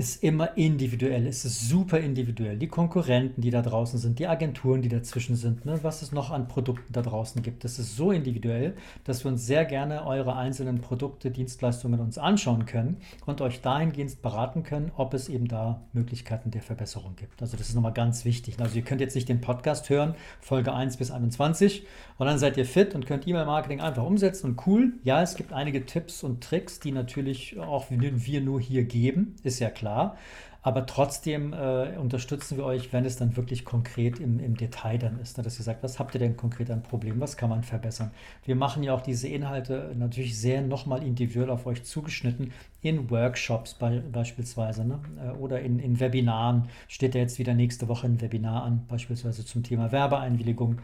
ist 0.00 0.24
immer 0.24 0.56
individuell, 0.56 1.26
es 1.26 1.44
ist 1.44 1.68
super 1.68 1.98
individuell. 1.98 2.56
Die 2.56 2.68
Konkurrenten, 2.68 3.42
die 3.42 3.50
da 3.50 3.60
draußen 3.60 3.98
sind, 3.98 4.18
die 4.18 4.26
Agenturen, 4.26 4.80
die 4.80 4.88
dazwischen 4.88 5.36
sind, 5.36 5.66
ne, 5.66 5.78
was 5.82 6.00
es 6.00 6.10
noch 6.10 6.30
an 6.30 6.48
Produkten 6.48 6.90
da 6.90 7.02
draußen 7.02 7.42
gibt, 7.42 7.64
das 7.64 7.78
ist 7.78 7.96
so 7.96 8.10
individuell, 8.10 8.72
dass 9.04 9.22
wir 9.24 9.30
uns 9.30 9.44
sehr 9.44 9.66
gerne 9.66 10.06
eure 10.06 10.36
einzelnen 10.36 10.80
Produkte, 10.80 11.30
Dienstleistungen 11.30 12.00
uns 12.00 12.16
anschauen 12.16 12.64
können 12.64 12.96
und 13.26 13.42
euch 13.42 13.60
dahingehend 13.60 14.22
beraten 14.22 14.62
können, 14.62 14.90
ob 14.96 15.12
es 15.12 15.28
eben 15.28 15.48
da 15.48 15.82
Möglichkeiten 15.92 16.50
der 16.50 16.62
Verbesserung 16.62 17.14
gibt. 17.16 17.42
Also 17.42 17.58
das 17.58 17.68
ist 17.68 17.74
nochmal 17.74 17.92
ganz 17.92 18.24
wichtig. 18.24 18.58
Also 18.58 18.76
ihr 18.76 18.84
könnt 18.84 19.02
jetzt 19.02 19.14
nicht 19.14 19.28
den 19.28 19.42
Podcast 19.42 19.90
hören, 19.90 20.14
Folge 20.40 20.72
1 20.72 20.96
bis 20.96 21.10
21 21.10 21.84
und 22.16 22.24
dann 22.24 22.38
seid 22.38 22.56
ihr 22.56 22.64
fit 22.64 22.94
und 22.94 23.04
könnt 23.04 23.28
E-Mail-Marketing 23.28 23.82
einfach 23.82 24.04
umsetzen 24.04 24.46
und 24.46 24.66
cool. 24.66 24.94
Ja, 25.04 25.20
es 25.20 25.34
gibt 25.34 25.52
einige 25.52 25.84
Tipps 25.84 26.22
und 26.22 26.42
Tricks, 26.42 26.80
die 26.80 26.90
natürlich 26.90 27.58
auch 27.58 27.88
wir 27.90 28.40
nur 28.40 28.62
hier 28.62 28.84
geben, 28.84 29.36
ist 29.42 29.58
ja 29.58 29.68
klar 29.68 29.89
klar. 29.90 30.16
Aber 30.62 30.84
trotzdem 30.84 31.54
äh, 31.54 31.96
unterstützen 31.96 32.58
wir 32.58 32.66
euch, 32.66 32.92
wenn 32.92 33.06
es 33.06 33.16
dann 33.16 33.34
wirklich 33.34 33.64
konkret 33.64 34.20
im, 34.20 34.38
im 34.40 34.58
Detail 34.58 34.98
dann 34.98 35.18
ist. 35.18 35.38
Ne? 35.38 35.42
Dass 35.42 35.58
ihr 35.58 35.64
sagt, 35.64 35.82
was 35.82 35.98
habt 35.98 36.14
ihr 36.14 36.18
denn 36.18 36.36
konkret 36.36 36.70
an 36.70 36.82
Problem? 36.82 37.18
Was 37.18 37.38
kann 37.38 37.48
man 37.48 37.64
verbessern? 37.64 38.10
Wir 38.44 38.56
machen 38.56 38.82
ja 38.82 38.92
auch 38.92 39.00
diese 39.00 39.26
Inhalte 39.26 39.94
natürlich 39.98 40.38
sehr 40.38 40.60
nochmal 40.60 41.02
individuell 41.02 41.48
auf 41.48 41.64
euch 41.64 41.84
zugeschnitten 41.84 42.52
in 42.82 43.08
Workshops 43.08 43.72
be 43.72 44.02
beispielsweise 44.12 44.84
ne? 44.84 45.00
Äh, 45.24 45.30
oder 45.38 45.60
in, 45.60 45.78
in 45.78 45.98
Webinaren. 45.98 46.68
Steht 46.88 47.14
ja 47.14 47.22
jetzt 47.22 47.38
wieder 47.38 47.54
nächste 47.54 47.88
Woche 47.88 48.06
ein 48.06 48.20
Webinar 48.20 48.64
an, 48.64 48.84
beispielsweise 48.86 49.46
zum 49.46 49.62
Thema 49.62 49.92
Werbeeinwilligung 49.92 50.80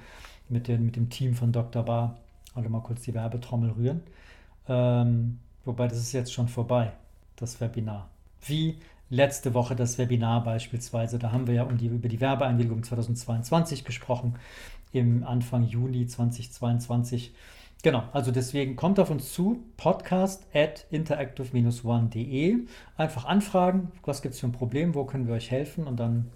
mit, 0.49 0.69
den, 0.69 0.87
mit 0.87 0.97
dem 0.97 1.11
Team 1.11 1.35
von 1.35 1.53
Dr. 1.53 1.83
Bar. 1.83 2.16
Also 2.55 2.71
mal 2.71 2.81
kurz 2.81 3.03
die 3.03 3.12
Werbetrommel 3.12 3.73
rühren. 3.73 4.01
Ähm, 4.71 5.38
wobei 5.66 5.87
das 5.87 5.99
ist 5.99 6.12
jetzt 6.12 6.33
schon 6.33 6.49
vorbei, 6.49 6.92
das 7.37 7.61
Webinar 7.61 8.09
wie 8.49 8.77
letzte 9.11 9.55
Woche 9.55 9.77
das 9.77 9.99
Webinar 9.99 10.42
beispielsweise. 10.45 11.19
Da 11.19 11.33
haben 11.33 11.47
wir 11.47 11.55
ja 11.55 11.62
um 11.64 11.77
die, 11.77 11.87
über 11.87 12.09
die 12.09 12.21
Werbeeinwilligung 12.21 12.83
2022 12.83 13.85
gesprochen, 13.85 14.35
im 14.92 15.25
Anfang 15.25 15.64
Juni 15.64 16.07
2022. 16.07 17.33
Genau, 17.83 18.05
also 18.12 18.33
deswegen 18.33 18.75
kommt 18.75 18.99
auf 18.99 19.11
uns 19.11 19.33
zu, 19.33 19.62
podcast 19.77 20.47
at 20.55 20.87
interactive-one.de. 20.90 22.66
Einfach 22.97 23.27
anfragen, 23.27 23.92
was 24.05 24.23
gibt 24.23 24.35
es 24.35 24.40
für 24.40 24.47
ein 24.47 24.53
Problem, 24.53 24.95
wo 24.95 25.05
können 25.05 25.27
wir 25.27 25.35
euch 25.35 25.51
helfen 25.51 25.87
und 25.87 26.01
dann 26.01 26.31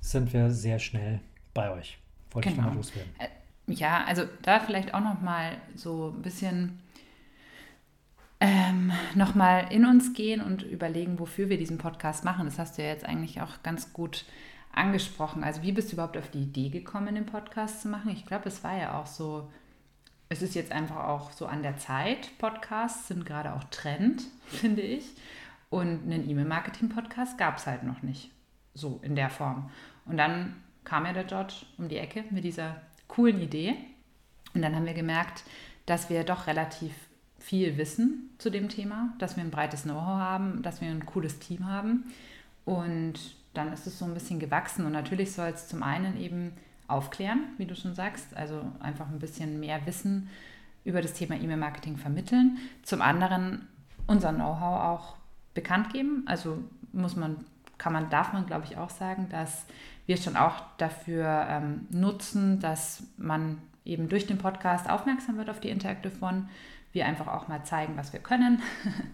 sind 0.00 0.32
wir 0.32 0.50
sehr 0.50 0.78
schnell 0.78 1.20
bei 1.54 1.70
euch. 1.70 1.98
Wollte 2.32 2.48
genau. 2.48 2.60
ich 2.60 2.64
nochmal 2.64 2.76
loswerden. 2.76 3.12
Äh, 3.18 3.72
ja, 3.72 4.04
also 4.04 4.24
da 4.42 4.60
vielleicht 4.60 4.92
auch 4.92 5.00
nochmal 5.00 5.52
so 5.76 6.12
ein 6.14 6.22
bisschen 6.22 6.80
ähm, 8.42 8.90
nochmal 9.14 9.72
in 9.72 9.86
uns 9.86 10.14
gehen 10.14 10.40
und 10.40 10.64
überlegen, 10.64 11.20
wofür 11.20 11.48
wir 11.48 11.58
diesen 11.58 11.78
Podcast 11.78 12.24
machen. 12.24 12.44
Das 12.44 12.58
hast 12.58 12.76
du 12.76 12.82
ja 12.82 12.88
jetzt 12.88 13.06
eigentlich 13.06 13.40
auch 13.40 13.62
ganz 13.62 13.92
gut 13.92 14.24
angesprochen. 14.72 15.44
Also 15.44 15.62
wie 15.62 15.70
bist 15.70 15.90
du 15.90 15.94
überhaupt 15.94 16.16
auf 16.16 16.28
die 16.28 16.42
Idee 16.42 16.68
gekommen, 16.68 17.14
den 17.14 17.24
Podcast 17.24 17.82
zu 17.82 17.88
machen? 17.88 18.10
Ich 18.10 18.26
glaube, 18.26 18.48
es 18.48 18.64
war 18.64 18.76
ja 18.76 19.00
auch 19.00 19.06
so, 19.06 19.48
es 20.28 20.42
ist 20.42 20.56
jetzt 20.56 20.72
einfach 20.72 21.04
auch 21.04 21.30
so 21.30 21.46
an 21.46 21.62
der 21.62 21.76
Zeit. 21.76 22.36
Podcasts 22.38 23.06
sind 23.06 23.24
gerade 23.24 23.52
auch 23.54 23.62
Trend, 23.70 24.24
finde 24.46 24.82
ich. 24.82 25.04
Und 25.70 26.02
einen 26.02 26.28
E-Mail-Marketing-Podcast 26.28 27.38
gab 27.38 27.58
es 27.58 27.68
halt 27.68 27.84
noch 27.84 28.02
nicht 28.02 28.32
so 28.74 28.98
in 29.04 29.14
der 29.14 29.30
Form. 29.30 29.70
Und 30.04 30.16
dann 30.16 30.56
kam 30.82 31.06
ja 31.06 31.12
der 31.12 31.24
George 31.24 31.54
um 31.78 31.88
die 31.88 31.96
Ecke 31.96 32.24
mit 32.30 32.42
dieser 32.42 32.80
coolen 33.06 33.40
Idee. 33.40 33.76
Und 34.52 34.62
dann 34.62 34.74
haben 34.74 34.84
wir 34.84 34.94
gemerkt, 34.94 35.44
dass 35.86 36.10
wir 36.10 36.24
doch 36.24 36.48
relativ 36.48 36.92
viel 37.42 37.76
Wissen 37.76 38.30
zu 38.38 38.50
dem 38.50 38.68
Thema, 38.68 39.12
dass 39.18 39.36
wir 39.36 39.42
ein 39.42 39.50
breites 39.50 39.82
Know-how 39.82 40.18
haben, 40.18 40.62
dass 40.62 40.80
wir 40.80 40.88
ein 40.88 41.04
cooles 41.04 41.38
Team 41.38 41.66
haben. 41.66 42.04
Und 42.64 43.14
dann 43.54 43.72
ist 43.72 43.86
es 43.86 43.98
so 43.98 44.04
ein 44.04 44.14
bisschen 44.14 44.38
gewachsen. 44.38 44.86
Und 44.86 44.92
natürlich 44.92 45.32
soll 45.32 45.48
es 45.48 45.68
zum 45.68 45.82
einen 45.82 46.18
eben 46.18 46.52
aufklären, 46.86 47.40
wie 47.58 47.66
du 47.66 47.74
schon 47.74 47.94
sagst, 47.94 48.36
also 48.36 48.62
einfach 48.80 49.08
ein 49.08 49.18
bisschen 49.18 49.60
mehr 49.60 49.84
Wissen 49.86 50.28
über 50.84 51.02
das 51.02 51.14
Thema 51.14 51.34
E-Mail-Marketing 51.34 51.96
vermitteln. 51.96 52.58
Zum 52.82 53.02
anderen 53.02 53.66
unser 54.06 54.32
Know-how 54.32 54.80
auch 54.80 55.16
bekannt 55.54 55.92
geben. 55.92 56.22
Also 56.26 56.58
muss 56.92 57.16
man, 57.16 57.44
kann 57.78 57.92
man, 57.92 58.08
darf 58.08 58.32
man, 58.32 58.46
glaube 58.46 58.66
ich, 58.66 58.76
auch 58.76 58.90
sagen, 58.90 59.28
dass 59.30 59.66
wir 60.06 60.16
schon 60.16 60.36
auch 60.36 60.62
dafür 60.78 61.46
ähm, 61.48 61.86
nutzen, 61.90 62.60
dass 62.60 63.02
man 63.16 63.58
eben 63.84 64.08
durch 64.08 64.26
den 64.26 64.38
Podcast 64.38 64.88
aufmerksam 64.88 65.36
wird 65.38 65.50
auf 65.50 65.60
die 65.60 65.70
Interactive 65.70 66.14
One, 66.20 66.48
wir 66.92 67.06
einfach 67.06 67.26
auch 67.26 67.48
mal 67.48 67.64
zeigen, 67.64 67.96
was 67.96 68.12
wir 68.12 68.20
können 68.20 68.62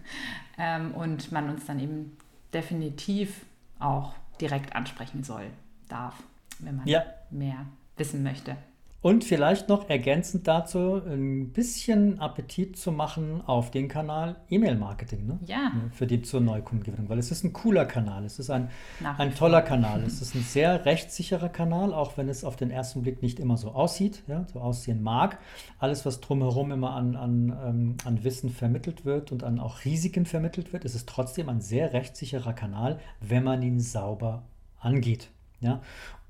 ähm, 0.57 0.93
und 0.93 1.31
man 1.31 1.49
uns 1.49 1.65
dann 1.65 1.79
eben 1.79 2.17
definitiv 2.53 3.45
auch 3.79 4.13
direkt 4.41 4.75
ansprechen 4.75 5.23
soll, 5.23 5.47
darf, 5.87 6.15
wenn 6.59 6.77
man 6.77 6.87
ja. 6.87 7.03
mehr 7.29 7.65
wissen 7.97 8.23
möchte. 8.23 8.55
Und 9.01 9.23
vielleicht 9.23 9.69
noch 9.69 9.89
ergänzend 9.89 10.45
dazu 10.45 11.01
ein 11.05 11.53
bisschen 11.53 12.19
Appetit 12.19 12.75
zu 12.75 12.91
machen 12.91 13.41
auf 13.45 13.71
den 13.71 13.87
Kanal 13.87 14.35
E-Mail-Marketing. 14.49 15.25
Ne? 15.25 15.39
Ja. 15.45 15.71
Für 15.93 16.05
die 16.05 16.21
zur 16.21 16.41
Neukundengewinnung, 16.41 17.07
weil 17.07 17.17
es 17.17 17.31
ist 17.31 17.45
ein 17.45 17.53
cooler 17.53 17.85
Kanal, 17.85 18.25
es 18.25 18.39
ist 18.39 18.49
ein, 18.49 18.69
ein 19.17 19.33
toller 19.33 19.61
Kanal, 19.61 20.03
es 20.07 20.21
ist 20.21 20.35
ein 20.35 20.41
sehr 20.41 20.83
rechtssicherer 20.85 21.47
Kanal, 21.47 21.93
auch 21.93 22.17
wenn 22.17 22.27
es 22.27 22.43
auf 22.43 22.57
den 22.57 22.71
ersten 22.71 23.01
Blick 23.01 23.21
nicht 23.21 23.39
immer 23.39 23.55
so 23.55 23.71
aussieht, 23.71 24.23
ja, 24.27 24.45
so 24.51 24.59
aussehen 24.59 25.01
mag. 25.01 25.39
Alles, 25.77 26.05
was 26.05 26.19
drumherum 26.19 26.73
immer 26.73 26.91
an, 26.91 27.15
an, 27.15 27.57
ähm, 27.65 27.97
an 28.03 28.25
Wissen 28.25 28.49
vermittelt 28.49 29.05
wird 29.05 29.31
und 29.31 29.45
an 29.45 29.61
auch 29.61 29.85
Risiken 29.85 30.25
vermittelt 30.25 30.73
wird, 30.73 30.83
ist 30.83 30.95
es 30.95 31.05
trotzdem 31.05 31.47
ein 31.47 31.61
sehr 31.61 31.93
rechtssicherer 31.93 32.51
Kanal, 32.51 32.99
wenn 33.21 33.45
man 33.45 33.61
ihn 33.61 33.79
sauber 33.79 34.43
angeht. 34.77 35.29
Ja? 35.61 35.81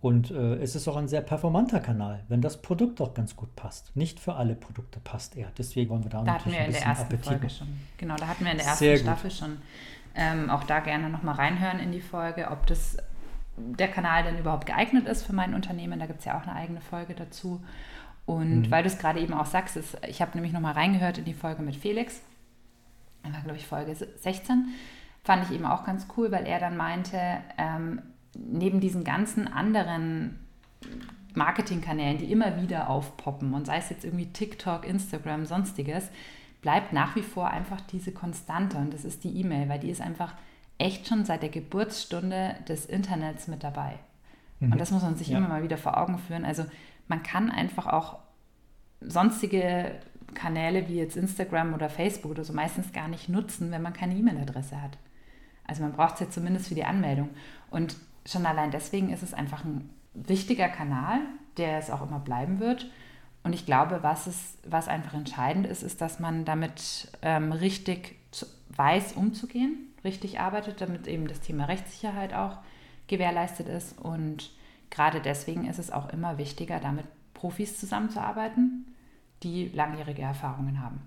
Und 0.02 0.32
äh, 0.32 0.56
es 0.56 0.76
ist 0.76 0.88
auch 0.88 0.96
ein 0.96 1.10
sehr 1.10 1.22
performanter 1.22 1.82
Kanal, 1.82 2.24
wenn 2.30 2.42
das 2.42 2.62
Produkt 2.62 3.02
auch 3.02 3.14
ganz 3.14 3.36
gut 3.36 3.54
passt. 3.56 3.96
Nicht 3.98 4.20
für 4.20 4.36
alle 4.36 4.56
Produkte 4.56 5.00
passt 5.00 5.36
er. 5.36 5.52
Deswegen 5.58 5.90
wollen 5.90 6.04
wir 6.04 6.10
da, 6.10 6.24
da 6.24 6.34
natürlich 6.34 6.58
hatten 6.58 6.58
wir 6.58 6.60
ein 6.60 6.68
bisschen 6.68 6.78
in 6.78 6.82
der 6.82 6.90
ersten 6.90 7.14
Appetit 7.14 7.26
Folge 7.26 7.50
schon. 7.50 7.68
Genau, 7.98 8.16
da 8.16 8.28
hatten 8.28 8.46
wir 8.46 8.52
in 8.52 8.58
der 8.58 8.68
ersten 8.68 8.98
Staffel 8.98 9.32
schon. 9.32 9.58
Ähm, 10.16 10.50
auch 10.50 10.64
da 10.64 10.80
gerne 10.80 11.10
nochmal 11.10 11.36
reinhören 11.36 11.80
in 11.80 11.92
die 11.92 12.02
Folge, 12.02 12.50
ob 12.50 12.66
das 12.68 12.98
der 13.58 13.90
Kanal 13.90 14.24
denn 14.24 14.40
überhaupt 14.40 14.66
geeignet 14.66 15.06
ist 15.06 15.26
für 15.26 15.34
mein 15.34 15.54
Unternehmen. 15.54 16.00
Da 16.00 16.06
gibt 16.06 16.20
es 16.20 16.26
ja 16.26 16.38
auch 16.38 16.44
eine 16.44 16.56
eigene 16.56 16.80
Folge 16.80 17.14
dazu. 17.14 17.62
Und 18.26 18.62
mhm. 18.62 18.72
weil 18.72 18.84
du 18.84 18.88
es 18.88 19.00
gerade 19.00 19.20
eben 19.20 19.34
auch 19.34 19.48
sagst, 19.48 19.76
ist, 19.76 19.98
ich 20.08 20.22
habe 20.22 20.32
nämlich 20.36 20.54
nochmal 20.54 20.74
reingehört 20.74 21.18
in 21.18 21.26
die 21.26 21.34
Folge 21.34 21.62
mit 21.62 21.76
Felix. 21.76 22.22
Das 23.24 23.34
war, 23.34 23.42
glaube 23.42 23.58
ich, 23.58 23.68
Folge 23.68 23.94
16. 23.94 24.70
Fand 25.24 25.44
ich 25.44 25.52
eben 25.52 25.66
auch 25.66 25.84
ganz 25.84 26.08
cool, 26.16 26.32
weil 26.32 26.46
er 26.46 26.60
dann 26.60 26.78
meinte, 26.78 27.20
ähm, 27.58 28.02
neben 28.36 28.80
diesen 28.80 29.04
ganzen 29.04 29.48
anderen 29.48 30.40
Marketingkanälen, 31.34 32.18
die 32.18 32.32
immer 32.32 32.62
wieder 32.62 32.90
aufpoppen 32.90 33.54
und 33.54 33.66
sei 33.66 33.78
es 33.78 33.90
jetzt 33.90 34.06
irgendwie 34.06 34.28
TikTok, 34.28 34.88
Instagram, 34.88 35.46
sonstiges, 35.46 36.10
bleibt 36.62 36.94
nach 36.94 37.16
wie 37.16 37.22
vor 37.22 37.50
einfach 37.50 37.82
diese 37.82 38.12
Konstante 38.12 38.78
und 38.78 38.94
das 38.94 39.06
ist 39.06 39.24
die 39.24 39.40
E-Mail, 39.40 39.70
weil 39.70 39.80
die 39.80 39.90
ist 39.90 40.02
einfach 40.02 40.34
echt 40.78 41.08
schon 41.08 41.26
seit 41.26 41.44
der 41.44 41.50
Geburtsstunde 41.50 42.56
des 42.68 42.86
Internets 42.86 43.48
mit 43.48 43.64
dabei. 43.64 44.00
Mhm. 44.60 44.74
Und 44.74 44.82
das 44.82 44.92
muss 44.92 45.04
man 45.04 45.16
sich 45.16 45.30
ja. 45.30 45.38
immer 45.38 45.48
mal 45.48 45.64
wieder 45.64 45.78
vor 45.78 45.98
Augen 45.98 46.18
führen. 46.18 46.46
Also 46.46 46.66
man 47.08 47.24
kann 47.24 47.52
einfach 47.52 47.88
auch 47.88 48.20
sonstige 49.02 49.92
Kanäle 50.34 50.88
wie 50.88 50.96
jetzt 50.96 51.18
Instagram 51.18 51.74
oder 51.74 51.90
Facebook 51.90 52.32
oder 52.32 52.44
so 52.44 52.54
meistens 52.54 52.92
gar 52.92 53.08
nicht 53.08 53.30
nutzen, 53.30 53.72
wenn 53.72 53.82
man 53.82 53.94
keine 53.94 54.16
E-Mail-Adresse 54.16 54.82
hat. 54.82 54.98
Also 55.66 55.84
man 55.84 55.94
braucht 55.94 56.16
es 56.16 56.20
ja 56.22 56.30
zumindest 56.30 56.68
für 56.68 56.76
die 56.76 56.86
Anmeldung. 56.86 57.30
Und 57.70 57.96
schon 58.32 58.46
allein 58.46 58.72
deswegen 58.72 59.12
ist 59.12 59.24
es 59.24 59.34
einfach 59.34 59.64
ein 59.64 59.90
wichtiger 60.14 60.70
Kanal, 60.70 61.20
der 61.58 61.78
es 61.78 61.90
auch 61.90 62.02
immer 62.02 62.20
bleiben 62.20 62.60
wird. 62.60 62.90
Und 63.44 63.54
ich 63.54 63.66
glaube, 63.66 64.00
was, 64.02 64.28
es, 64.28 64.58
was 64.68 64.88
einfach 64.88 65.14
entscheidend 65.14 65.66
ist, 65.66 65.84
ist, 65.84 66.02
dass 66.02 66.20
man 66.20 66.46
damit 66.46 67.10
ähm, 67.22 67.52
richtig 67.52 68.16
weiß, 68.76 69.14
umzugehen, 69.14 69.94
richtig 70.04 70.40
arbeitet, 70.40 70.82
damit 70.82 71.08
eben 71.08 71.28
das 71.28 71.40
Thema 71.40 71.66
Rechtssicherheit 71.66 72.34
auch 72.34 72.58
gewährleistet 73.08 73.68
ist. 73.68 73.98
Und 73.98 74.52
gerade 74.90 75.22
deswegen 75.22 75.66
ist 75.66 75.80
es 75.80 75.92
auch 75.92 76.10
immer 76.10 76.38
wichtiger, 76.38 76.80
damit 76.80 77.06
Profis 77.34 77.80
zusammenzuarbeiten, 77.80 78.94
die 79.44 79.70
langjährige 79.70 80.22
Erfahrungen 80.22 80.82
haben. 80.82 81.02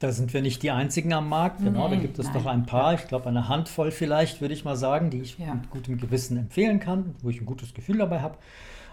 Da 0.00 0.12
sind 0.12 0.32
wir 0.32 0.40
nicht 0.40 0.62
die 0.62 0.70
einzigen 0.70 1.12
am 1.12 1.28
Markt, 1.28 1.58
genau. 1.58 1.86
Nee, 1.86 1.96
da 1.96 2.00
gibt 2.00 2.18
es 2.18 2.24
nein. 2.26 2.34
doch 2.34 2.46
ein 2.46 2.64
paar, 2.64 2.94
ich 2.94 3.06
glaube 3.06 3.28
eine 3.28 3.48
Handvoll 3.48 3.90
vielleicht, 3.90 4.40
würde 4.40 4.54
ich 4.54 4.64
mal 4.64 4.74
sagen, 4.74 5.10
die 5.10 5.20
ich 5.20 5.38
ja. 5.38 5.54
mit 5.54 5.68
gutem 5.68 5.98
Gewissen 5.98 6.38
empfehlen 6.38 6.80
kann, 6.80 7.14
wo 7.22 7.28
ich 7.28 7.38
ein 7.38 7.44
gutes 7.44 7.74
Gefühl 7.74 7.98
dabei 7.98 8.22
habe. 8.22 8.38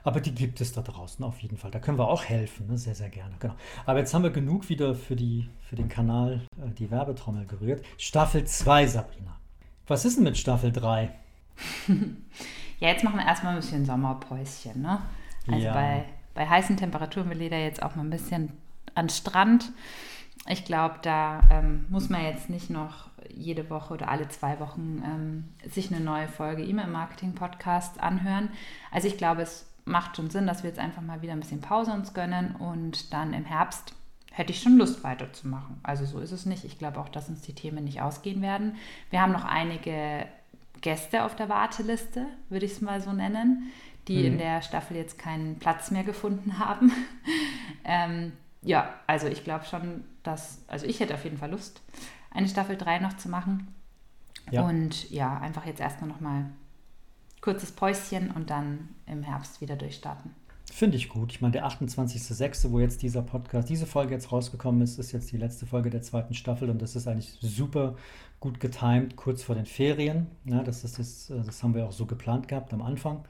Aber 0.03 0.19
die 0.19 0.35
gibt 0.35 0.59
es 0.59 0.73
da 0.73 0.81
draußen 0.81 1.23
auf 1.23 1.39
jeden 1.39 1.55
Fall. 1.55 1.71
Da 1.71 1.79
können 1.79 1.97
wir 1.97 2.09
auch 2.09 2.25
helfen, 2.25 2.67
ne? 2.67 2.77
sehr, 2.77 2.93
sehr 2.93 3.07
gerne. 3.07 3.35
Genau. 3.39 3.55
Aber 3.85 3.99
jetzt 3.99 4.13
haben 4.13 4.23
wir 4.23 4.31
genug 4.31 4.67
wieder 4.67 4.95
für, 4.95 5.15
die, 5.15 5.49
für 5.61 5.77
den 5.77 5.87
Kanal 5.87 6.41
äh, 6.57 6.73
die 6.73 6.91
Werbetrommel 6.91 7.45
gerührt. 7.45 7.85
Staffel 7.97 8.43
2, 8.43 8.87
Sabrina. 8.87 9.37
Was 9.87 10.03
ist 10.03 10.17
denn 10.17 10.25
mit 10.25 10.37
Staffel 10.37 10.73
3? 10.73 11.09
ja, 12.79 12.89
jetzt 12.89 13.05
machen 13.05 13.17
wir 13.17 13.25
erstmal 13.25 13.53
ein 13.53 13.61
bisschen 13.61 13.85
Sommerpäuschen. 13.85 14.81
Ne? 14.81 15.01
Also 15.49 15.65
ja. 15.65 15.73
bei, 15.73 16.03
bei 16.33 16.47
heißen 16.47 16.75
Temperaturen 16.75 17.29
will 17.29 17.41
jeder 17.41 17.59
jetzt 17.59 17.81
auch 17.81 17.95
mal 17.95 18.03
ein 18.03 18.09
bisschen 18.09 18.51
an 18.93 19.07
Strand. 19.07 19.71
Ich 20.47 20.65
glaube, 20.65 20.95
da 21.01 21.41
ähm, 21.51 21.85
muss 21.89 22.09
man 22.09 22.23
jetzt 22.23 22.49
nicht 22.49 22.69
noch 22.69 23.07
jede 23.29 23.69
Woche 23.69 23.93
oder 23.93 24.09
alle 24.09 24.29
zwei 24.29 24.59
Wochen 24.59 25.01
ähm, 25.05 25.69
sich 25.69 25.93
eine 25.93 26.03
neue 26.03 26.27
Folge 26.27 26.63
E-Mail-Marketing-Podcast 26.63 27.99
anhören. 27.99 28.49
Also 28.91 29.07
ich 29.07 29.17
glaube, 29.17 29.41
es 29.41 29.65
macht 29.85 30.15
schon 30.15 30.29
Sinn, 30.29 30.47
dass 30.47 30.63
wir 30.63 30.69
jetzt 30.69 30.79
einfach 30.79 31.01
mal 31.01 31.21
wieder 31.21 31.33
ein 31.33 31.39
bisschen 31.39 31.61
Pause 31.61 31.91
uns 31.91 32.13
gönnen 32.13 32.55
und 32.55 33.13
dann 33.13 33.33
im 33.33 33.45
Herbst 33.45 33.93
hätte 34.31 34.51
ich 34.51 34.61
schon 34.61 34.77
Lust 34.77 35.03
weiterzumachen. 35.03 35.79
Also 35.83 36.05
so 36.05 36.19
ist 36.19 36.31
es 36.31 36.45
nicht. 36.45 36.63
Ich 36.63 36.77
glaube 36.77 36.99
auch, 36.99 37.09
dass 37.09 37.29
uns 37.29 37.41
die 37.41 37.55
Themen 37.55 37.83
nicht 37.83 38.01
ausgehen 38.01 38.41
werden. 38.41 38.75
Wir 39.09 39.21
haben 39.21 39.31
noch 39.31 39.45
einige 39.45 40.27
Gäste 40.81 41.23
auf 41.23 41.35
der 41.35 41.49
Warteliste, 41.49 42.27
würde 42.49 42.65
ich 42.65 42.73
es 42.73 42.81
mal 42.81 43.01
so 43.01 43.11
nennen, 43.13 43.71
die 44.07 44.19
mhm. 44.19 44.25
in 44.25 44.37
der 44.37 44.61
Staffel 44.61 44.95
jetzt 44.95 45.17
keinen 45.17 45.57
Platz 45.57 45.89
mehr 45.89 46.03
gefunden 46.03 46.59
haben. 46.59 46.91
ähm, 47.83 48.33
ja, 48.67 48.93
also 49.07 49.27
ich 49.27 49.43
glaube 49.43 49.65
schon, 49.65 50.03
dass, 50.23 50.59
also 50.67 50.85
ich 50.85 50.99
hätte 50.99 51.13
auf 51.13 51.23
jeden 51.23 51.37
Fall 51.37 51.51
Lust, 51.51 51.81
eine 52.31 52.47
Staffel 52.47 52.77
3 52.77 52.99
noch 52.99 53.15
zu 53.15 53.29
machen. 53.29 53.73
Ja. 54.51 54.61
Und 54.63 55.09
ja, 55.09 55.39
einfach 55.39 55.65
jetzt 55.65 55.79
erstmal 55.79 56.09
nochmal 56.09 56.45
kurzes 57.41 57.71
Päuschen 57.71 58.31
und 58.31 58.49
dann 58.49 58.89
im 59.05 59.23
Herbst 59.23 59.61
wieder 59.61 59.75
durchstarten. 59.75 60.35
Finde 60.71 60.97
ich 60.97 61.07
gut. 61.07 61.31
Ich 61.31 61.39
meine, 61.39 61.53
der 61.53 61.65
28.06., 61.65 62.71
wo 62.71 62.79
jetzt 62.79 63.01
dieser 63.01 63.21
Podcast, 63.21 63.69
diese 63.69 63.85
Folge 63.85 64.13
jetzt 64.13 64.31
rausgekommen 64.33 64.81
ist, 64.81 64.99
ist 64.99 65.13
jetzt 65.13 65.31
die 65.31 65.37
letzte 65.37 65.65
Folge 65.65 65.89
der 65.89 66.01
zweiten 66.01 66.33
Staffel 66.33 66.69
und 66.69 66.81
das 66.81 66.95
ist 66.95 67.07
eigentlich 67.07 67.37
super 67.39 67.95
gut 68.41 68.59
getimt, 68.59 69.15
kurz 69.15 69.43
vor 69.43 69.55
den 69.55 69.65
Ferien. 69.65 70.27
Ja, 70.43 70.63
das, 70.63 70.83
ist 70.83 70.99
das, 70.99 71.31
das 71.45 71.63
haben 71.63 71.73
wir 71.73 71.85
auch 71.85 71.93
so 71.93 72.05
geplant 72.05 72.49
gehabt 72.49 72.73
am 72.73 72.81
Anfang 72.81 73.23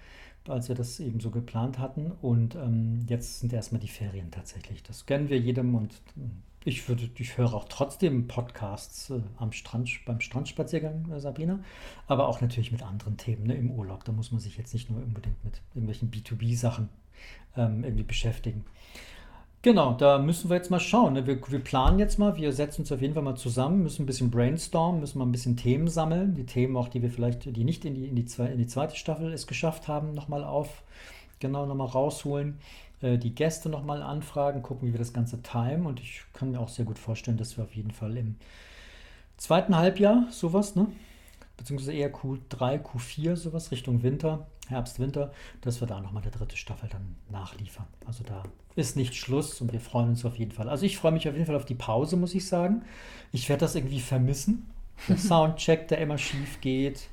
als 0.49 0.67
wir 0.69 0.75
das 0.75 0.99
eben 0.99 1.19
so 1.19 1.31
geplant 1.31 1.79
hatten. 1.79 2.11
Und 2.21 2.55
ähm, 2.55 3.05
jetzt 3.07 3.39
sind 3.39 3.53
erstmal 3.53 3.81
die 3.81 3.87
Ferien 3.87 4.31
tatsächlich. 4.31 4.83
Das 4.83 5.05
gönnen 5.05 5.29
wir 5.29 5.39
jedem 5.39 5.75
und 5.75 5.93
äh, 6.17 6.21
ich, 6.65 6.89
würde, 6.89 7.09
ich 7.17 7.37
höre 7.37 7.53
auch 7.53 7.65
trotzdem 7.69 8.27
Podcasts 8.27 9.09
äh, 9.09 9.21
am 9.37 9.51
Strand, 9.51 9.89
beim 10.05 10.19
Strandspaziergang, 10.19 11.11
äh, 11.11 11.19
Sabrina, 11.19 11.59
aber 12.07 12.27
auch 12.27 12.41
natürlich 12.41 12.71
mit 12.71 12.83
anderen 12.83 13.17
Themen 13.17 13.47
ne, 13.47 13.55
im 13.55 13.71
Urlaub. 13.71 14.03
Da 14.03 14.11
muss 14.11 14.31
man 14.31 14.41
sich 14.41 14.57
jetzt 14.57 14.73
nicht 14.73 14.89
nur 14.89 15.01
unbedingt 15.01 15.43
mit 15.43 15.61
irgendwelchen 15.73 16.11
B2B-Sachen 16.11 16.89
ähm, 17.55 17.83
irgendwie 17.83 18.03
beschäftigen. 18.03 18.65
Genau, 19.63 19.93
da 19.93 20.19
müssen 20.19 20.49
wir 20.49 20.55
jetzt 20.55 20.69
mal 20.69 20.79
schauen. 20.79 21.13
Ne? 21.13 21.25
Wir, 21.25 21.39
wir, 21.49 21.59
planen 21.59 21.99
jetzt 21.99 22.19
mal, 22.19 22.35
wir 22.37 22.53
setzen 22.53 22.81
uns 22.81 22.91
auf 22.91 23.01
jeden 23.01 23.15
Fall 23.15 23.23
mal 23.23 23.35
zusammen, 23.35 23.83
müssen 23.83 24.03
ein 24.03 24.05
bisschen 24.05 24.29
brainstormen, 24.29 25.01
müssen 25.01 25.17
mal 25.17 25.25
ein 25.25 25.31
bisschen 25.31 25.57
Themen 25.57 25.87
sammeln. 25.87 26.35
Die 26.35 26.45
Themen 26.45 26.77
auch, 26.77 26.87
die 26.87 27.01
wir 27.01 27.09
vielleicht, 27.09 27.45
die 27.45 27.63
nicht 27.63 27.83
in 27.83 27.95
die, 27.95 28.07
in 28.07 28.15
die, 28.15 28.25
zwei, 28.25 28.47
in 28.47 28.59
die 28.59 28.67
zweite 28.67 28.95
Staffel 28.95 29.33
es 29.33 29.47
geschafft 29.47 29.87
haben, 29.87 30.13
nochmal 30.13 30.43
auf, 30.43 30.83
genau, 31.39 31.65
nochmal 31.65 31.87
rausholen. 31.87 32.59
Äh, 33.01 33.17
die 33.17 33.33
Gäste 33.33 33.69
nochmal 33.69 34.03
anfragen, 34.03 34.61
gucken, 34.61 34.87
wie 34.87 34.93
wir 34.93 34.99
das 34.99 35.13
Ganze 35.13 35.41
timen. 35.41 35.85
Und 35.85 35.99
ich 35.99 36.21
kann 36.33 36.51
mir 36.51 36.59
auch 36.59 36.69
sehr 36.69 36.85
gut 36.85 36.99
vorstellen, 36.99 37.37
dass 37.37 37.57
wir 37.57 37.63
auf 37.63 37.75
jeden 37.75 37.91
Fall 37.91 38.15
im 38.15 38.35
zweiten 39.37 39.75
Halbjahr 39.75 40.27
sowas, 40.31 40.75
ne? 40.75 40.87
beziehungsweise 41.57 41.93
eher 41.93 42.13
Q3, 42.13 42.81
Q4, 42.81 43.35
sowas 43.35 43.71
Richtung 43.71 44.03
Winter, 44.03 44.45
Herbst, 44.69 44.99
Winter, 44.99 45.31
dass 45.61 45.81
wir 45.81 45.87
da 45.87 45.99
nochmal 45.99 46.23
eine 46.23 46.31
dritte 46.31 46.57
Staffel 46.57 46.89
dann 46.89 47.15
nachliefern. 47.29 47.87
Also 48.05 48.23
da 48.23 48.43
ist 48.75 48.95
nicht 48.95 49.15
Schluss 49.15 49.59
und 49.61 49.73
wir 49.73 49.79
freuen 49.79 50.09
uns 50.09 50.25
auf 50.25 50.37
jeden 50.37 50.51
Fall. 50.51 50.69
Also 50.69 50.85
ich 50.85 50.97
freue 50.97 51.11
mich 51.11 51.27
auf 51.27 51.33
jeden 51.33 51.45
Fall 51.45 51.55
auf 51.55 51.65
die 51.65 51.75
Pause, 51.75 52.15
muss 52.15 52.35
ich 52.35 52.47
sagen. 52.47 52.83
Ich 53.31 53.49
werde 53.49 53.61
das 53.61 53.75
irgendwie 53.75 53.99
vermissen. 53.99 54.69
Der 55.07 55.17
Soundcheck, 55.17 55.87
der 55.87 55.99
immer 55.99 56.17
schief 56.17 56.61
geht, 56.61 57.09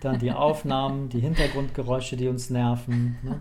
dann 0.00 0.18
die 0.18 0.32
Aufnahmen, 0.32 1.08
die 1.08 1.20
Hintergrundgeräusche, 1.20 2.16
die 2.16 2.28
uns 2.28 2.50
nerven. 2.50 3.18
Ne? 3.22 3.40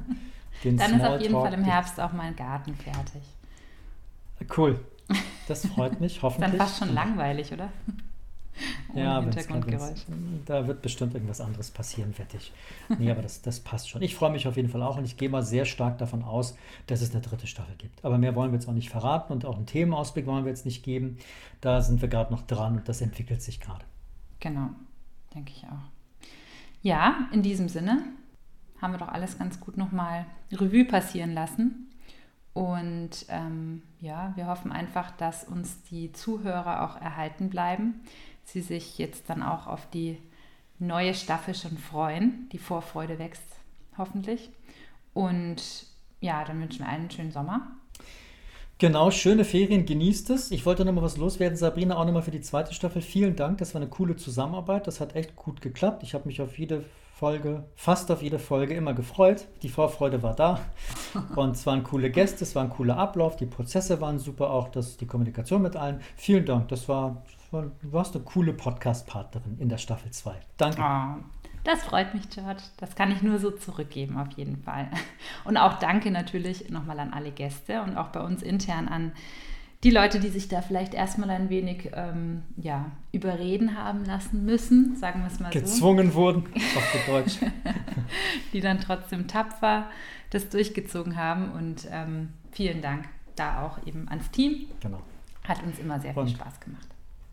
Den 0.63 0.77
dann 0.77 0.99
ist 0.99 1.05
auf 1.05 1.21
jeden 1.21 1.33
Fall 1.33 1.53
im 1.53 1.63
Herbst 1.63 1.99
auch 1.99 2.11
mein 2.11 2.35
Garten 2.35 2.75
fertig. 2.75 3.23
Cool. 4.55 4.79
Das 5.47 5.65
freut 5.65 5.99
mich, 5.99 6.21
hoffentlich. 6.21 6.51
dann 6.51 6.59
fast 6.59 6.79
schon 6.79 6.93
langweilig, 6.93 7.51
oder? 7.51 7.67
Ja, 8.93 9.21
Hintergrundgeräusche. 9.21 10.05
Da 10.45 10.67
wird 10.67 10.81
bestimmt 10.81 11.13
irgendwas 11.13 11.41
anderes 11.41 11.71
passieren, 11.71 12.13
wettig. 12.17 12.51
Nee, 12.97 13.11
aber 13.11 13.21
das, 13.21 13.41
das 13.41 13.59
passt 13.59 13.89
schon. 13.89 14.01
Ich 14.01 14.15
freue 14.15 14.31
mich 14.31 14.47
auf 14.47 14.57
jeden 14.57 14.69
Fall 14.69 14.81
auch 14.81 14.97
und 14.97 15.05
ich 15.05 15.17
gehe 15.17 15.29
mal 15.29 15.43
sehr 15.43 15.65
stark 15.65 15.97
davon 15.97 16.23
aus, 16.23 16.55
dass 16.87 17.01
es 17.01 17.11
eine 17.11 17.21
dritte 17.21 17.47
Staffel 17.47 17.75
gibt. 17.77 18.03
Aber 18.03 18.17
mehr 18.17 18.35
wollen 18.35 18.51
wir 18.51 18.59
jetzt 18.59 18.67
auch 18.67 18.73
nicht 18.73 18.89
verraten 18.89 19.33
und 19.33 19.45
auch 19.45 19.55
einen 19.55 19.65
Themenausblick 19.65 20.25
wollen 20.25 20.45
wir 20.45 20.49
jetzt 20.49 20.65
nicht 20.65 20.83
geben. 20.83 21.17
Da 21.61 21.81
sind 21.81 22.01
wir 22.01 22.09
gerade 22.09 22.31
noch 22.31 22.41
dran 22.41 22.77
und 22.77 22.89
das 22.89 23.01
entwickelt 23.01 23.41
sich 23.41 23.59
gerade. 23.59 23.85
Genau, 24.39 24.69
denke 25.33 25.51
ich 25.55 25.63
auch. 25.65 26.27
Ja, 26.81 27.27
in 27.31 27.43
diesem 27.43 27.69
Sinne 27.69 28.03
haben 28.81 28.93
wir 28.93 28.97
doch 28.97 29.09
alles 29.09 29.37
ganz 29.37 29.59
gut 29.59 29.77
nochmal 29.77 30.25
Revue 30.51 30.85
passieren 30.85 31.33
lassen. 31.33 31.87
Und 32.53 33.25
ähm, 33.29 33.81
ja, 34.01 34.33
wir 34.35 34.47
hoffen 34.47 34.71
einfach, 34.71 35.11
dass 35.11 35.45
uns 35.45 35.83
die 35.83 36.11
Zuhörer 36.11 36.83
auch 36.83 36.99
erhalten 37.01 37.49
bleiben 37.49 38.01
sie 38.43 38.61
sich 38.61 38.97
jetzt 38.97 39.29
dann 39.29 39.43
auch 39.43 39.67
auf 39.67 39.89
die 39.89 40.17
neue 40.79 41.13
Staffel 41.13 41.55
schon 41.55 41.77
freuen. 41.77 42.49
Die 42.51 42.57
Vorfreude 42.57 43.19
wächst 43.19 43.43
hoffentlich. 43.97 44.49
Und 45.13 45.61
ja, 46.19 46.43
dann 46.43 46.59
wünschen 46.61 46.79
wir 46.79 46.89
einen 46.89 47.09
schönen 47.09 47.31
Sommer. 47.31 47.71
Genau, 48.77 49.11
schöne 49.11 49.45
Ferien, 49.45 49.85
genießt 49.85 50.31
es. 50.31 50.49
Ich 50.49 50.65
wollte 50.65 50.83
noch 50.83 50.93
mal 50.93 51.03
was 51.03 51.17
loswerden, 51.17 51.55
Sabrina, 51.55 51.97
auch 51.97 52.05
nochmal 52.05 52.23
für 52.23 52.31
die 52.31 52.41
zweite 52.41 52.73
Staffel. 52.73 53.03
Vielen 53.03 53.35
Dank, 53.35 53.59
das 53.59 53.75
war 53.75 53.81
eine 53.81 53.91
coole 53.91 54.15
Zusammenarbeit. 54.15 54.87
Das 54.87 54.99
hat 54.99 55.15
echt 55.15 55.35
gut 55.35 55.61
geklappt. 55.61 56.01
Ich 56.01 56.15
habe 56.15 56.27
mich 56.27 56.41
auf 56.41 56.57
jede 56.57 56.83
Folge, 57.13 57.65
fast 57.75 58.09
auf 58.09 58.23
jede 58.23 58.39
Folge 58.39 58.73
immer 58.73 58.95
gefreut. 58.95 59.45
Die 59.61 59.69
Vorfreude 59.69 60.23
war 60.23 60.35
da. 60.35 60.59
Und 61.35 61.55
es 61.55 61.67
waren 61.67 61.83
coole 61.83 62.09
Gäste, 62.09 62.43
es 62.43 62.55
war 62.55 62.63
ein 62.63 62.71
cooler 62.71 62.97
Ablauf, 62.97 63.35
die 63.35 63.45
Prozesse 63.45 64.01
waren 64.01 64.17
super, 64.17 64.49
auch 64.49 64.69
das, 64.69 64.97
die 64.97 65.05
Kommunikation 65.05 65.61
mit 65.61 65.75
allen. 65.75 66.01
Vielen 66.15 66.47
Dank, 66.47 66.69
das 66.69 66.89
war, 66.89 67.21
du 67.51 67.91
warst 67.91 68.15
eine 68.15 68.23
coole 68.23 68.53
Podcast-Partnerin 68.53 69.57
in 69.59 69.69
der 69.69 69.77
Staffel 69.77 70.11
2. 70.11 70.39
Danke. 70.57 70.81
Oh, 70.81 71.23
das 71.63 71.83
freut 71.83 72.13
mich, 72.13 72.29
George. 72.29 72.63
Das 72.77 72.95
kann 72.95 73.11
ich 73.11 73.21
nur 73.21 73.39
so 73.39 73.51
zurückgeben, 73.51 74.17
auf 74.17 74.31
jeden 74.31 74.57
Fall. 74.63 74.89
Und 75.43 75.57
auch 75.57 75.77
danke 75.79 76.09
natürlich 76.11 76.69
nochmal 76.69 76.99
an 76.99 77.13
alle 77.13 77.31
Gäste 77.31 77.81
und 77.83 77.97
auch 77.97 78.07
bei 78.07 78.21
uns 78.21 78.41
intern 78.41 78.87
an 78.87 79.11
die 79.83 79.89
Leute, 79.89 80.19
die 80.19 80.29
sich 80.29 80.47
da 80.47 80.61
vielleicht 80.61 80.93
erstmal 80.93 81.31
ein 81.31 81.49
wenig 81.49 81.89
ähm, 81.93 82.43
ja, 82.57 82.91
überreden 83.11 83.77
haben 83.77 84.05
lassen 84.05 84.45
müssen, 84.45 84.95
sagen 84.95 85.21
wir 85.21 85.27
es 85.27 85.39
mal 85.39 85.49
Gezwungen 85.49 86.11
so. 86.11 86.11
Gezwungen 86.11 86.13
wurden, 86.13 86.43
auf 86.75 87.05
Deutsch. 87.07 87.39
die 88.53 88.61
dann 88.61 88.79
trotzdem 88.79 89.27
tapfer 89.27 89.89
das 90.29 90.49
durchgezogen 90.49 91.15
haben. 91.15 91.51
Und 91.51 91.87
ähm, 91.91 92.29
vielen 92.51 92.81
Dank 92.81 93.09
da 93.35 93.63
auch 93.63 93.85
eben 93.87 94.07
ans 94.07 94.29
Team. 94.29 94.67
Genau. 94.81 95.01
Hat 95.47 95.63
uns 95.63 95.79
immer 95.79 95.99
sehr 95.99 96.13
viel 96.13 96.27
Spaß 96.27 96.59
gemacht. 96.59 96.90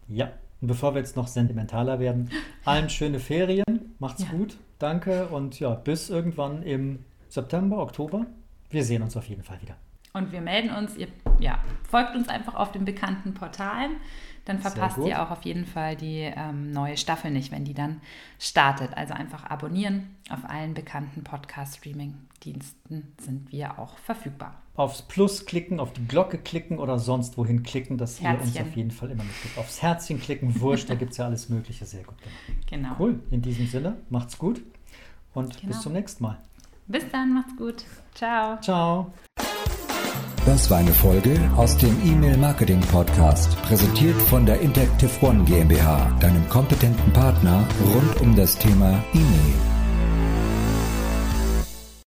Ja, 0.09 0.33
und 0.61 0.69
bevor 0.69 0.95
wir 0.95 1.01
jetzt 1.01 1.17
noch 1.17 1.29
sentimentaler 1.29 2.01
werden, 2.01 2.31
allen 2.65 2.91
schöne 2.91 3.21
Ferien, 3.21 3.95
macht's 3.99 4.23
ja. 4.23 4.31
gut, 4.31 4.57
danke 4.79 5.29
und 5.29 5.61
ja, 5.61 5.75
bis 5.75 6.11
irgendwann 6.11 6.63
im 6.63 7.05
September, 7.29 7.79
Oktober. 7.79 8.27
Wir 8.71 8.85
sehen 8.85 9.03
uns 9.03 9.17
auf 9.17 9.29
jeden 9.29 9.43
Fall 9.43 9.61
wieder. 9.63 9.77
Und 10.15 10.33
wir 10.33 10.41
melden 10.41 10.71
uns, 10.71 10.97
ihr 10.97 11.09
ja, 11.39 11.63
folgt 11.89 12.17
uns 12.17 12.29
einfach 12.29 12.55
auf 12.55 12.73
den 12.73 12.85
bekannten 12.85 13.35
Portalen. 13.35 13.97
Dann 14.49 14.61
verpasst 14.61 14.97
ihr 15.05 15.23
auch 15.23 15.31
auf 15.31 15.43
jeden 15.43 15.67
Fall 15.67 15.95
die 15.95 16.21
ähm, 16.21 16.71
neue 16.71 16.97
Staffel 16.97 17.31
nicht, 17.31 17.53
wenn 17.53 17.67
die 17.67 17.75
dann 17.75 18.01
startet. 18.39 18.97
Also 18.97 19.13
einfach 19.13 19.45
abonnieren. 19.45 20.17
Auf 20.31 20.49
allen 20.49 20.73
bekannten 20.73 21.23
Podcast-Streaming-Diensten 21.23 23.13
sind 23.21 23.53
wir 23.53 23.79
auch 23.79 23.99
verfügbar. 23.99 24.63
Aufs 24.75 25.03
Plus 25.03 25.45
klicken, 25.45 25.81
auf 25.81 25.93
die 25.93 26.07
Glocke 26.07 26.39
klicken 26.39 26.79
oder 26.79 26.99
sonst 26.99 27.37
wohin 27.37 27.63
klicken, 27.63 27.99
dass 27.99 28.23
Herzchen. 28.23 28.55
ihr 28.55 28.61
uns 28.61 28.71
auf 28.71 28.77
jeden 28.77 28.91
Fall 28.91 29.11
immer 29.11 29.25
mitkriegt. 29.25 29.59
Aufs 29.59 29.83
Herzchen 29.83 30.19
klicken, 30.19 30.59
wurscht, 30.63 30.89
da 30.89 30.95
gibt 30.95 31.13
es 31.13 31.19
ja 31.19 31.27
alles 31.27 31.51
Mögliche. 31.51 31.85
Sehr 31.85 32.05
gut 32.05 32.17
gemacht. 32.17 32.67
Genau. 32.71 32.97
Cool. 32.99 33.21
In 33.31 33.43
diesem 33.43 33.67
Sinne, 33.67 33.99
macht's 34.09 34.39
gut 34.39 34.63
und 35.35 35.61
genau. 35.61 35.73
bis 35.75 35.83
zum 35.83 35.93
nächsten 35.93 36.23
Mal. 36.23 36.39
Bis 36.87 37.05
dann, 37.13 37.35
macht's 37.35 37.55
gut. 37.55 37.85
Ciao. 38.15 38.59
Ciao. 38.63 39.13
Das 40.49 40.71
war 40.71 40.79
eine 40.79 40.95
Folge 40.95 41.39
aus 41.59 41.77
dem 41.77 41.95
E-Mail 42.07 42.39
Marketing 42.39 42.81
Podcast, 42.81 43.55
präsentiert 43.65 44.17
von 44.17 44.47
der 44.47 44.59
Interactive 44.63 45.11
One 45.21 45.45
GmbH, 45.45 46.11
deinem 46.21 46.49
kompetenten 46.49 47.13
Partner 47.13 47.69
rund 47.95 48.19
um 48.23 48.35
das 48.35 48.57
Thema 48.57 49.05
E-Mail. 49.13 49.78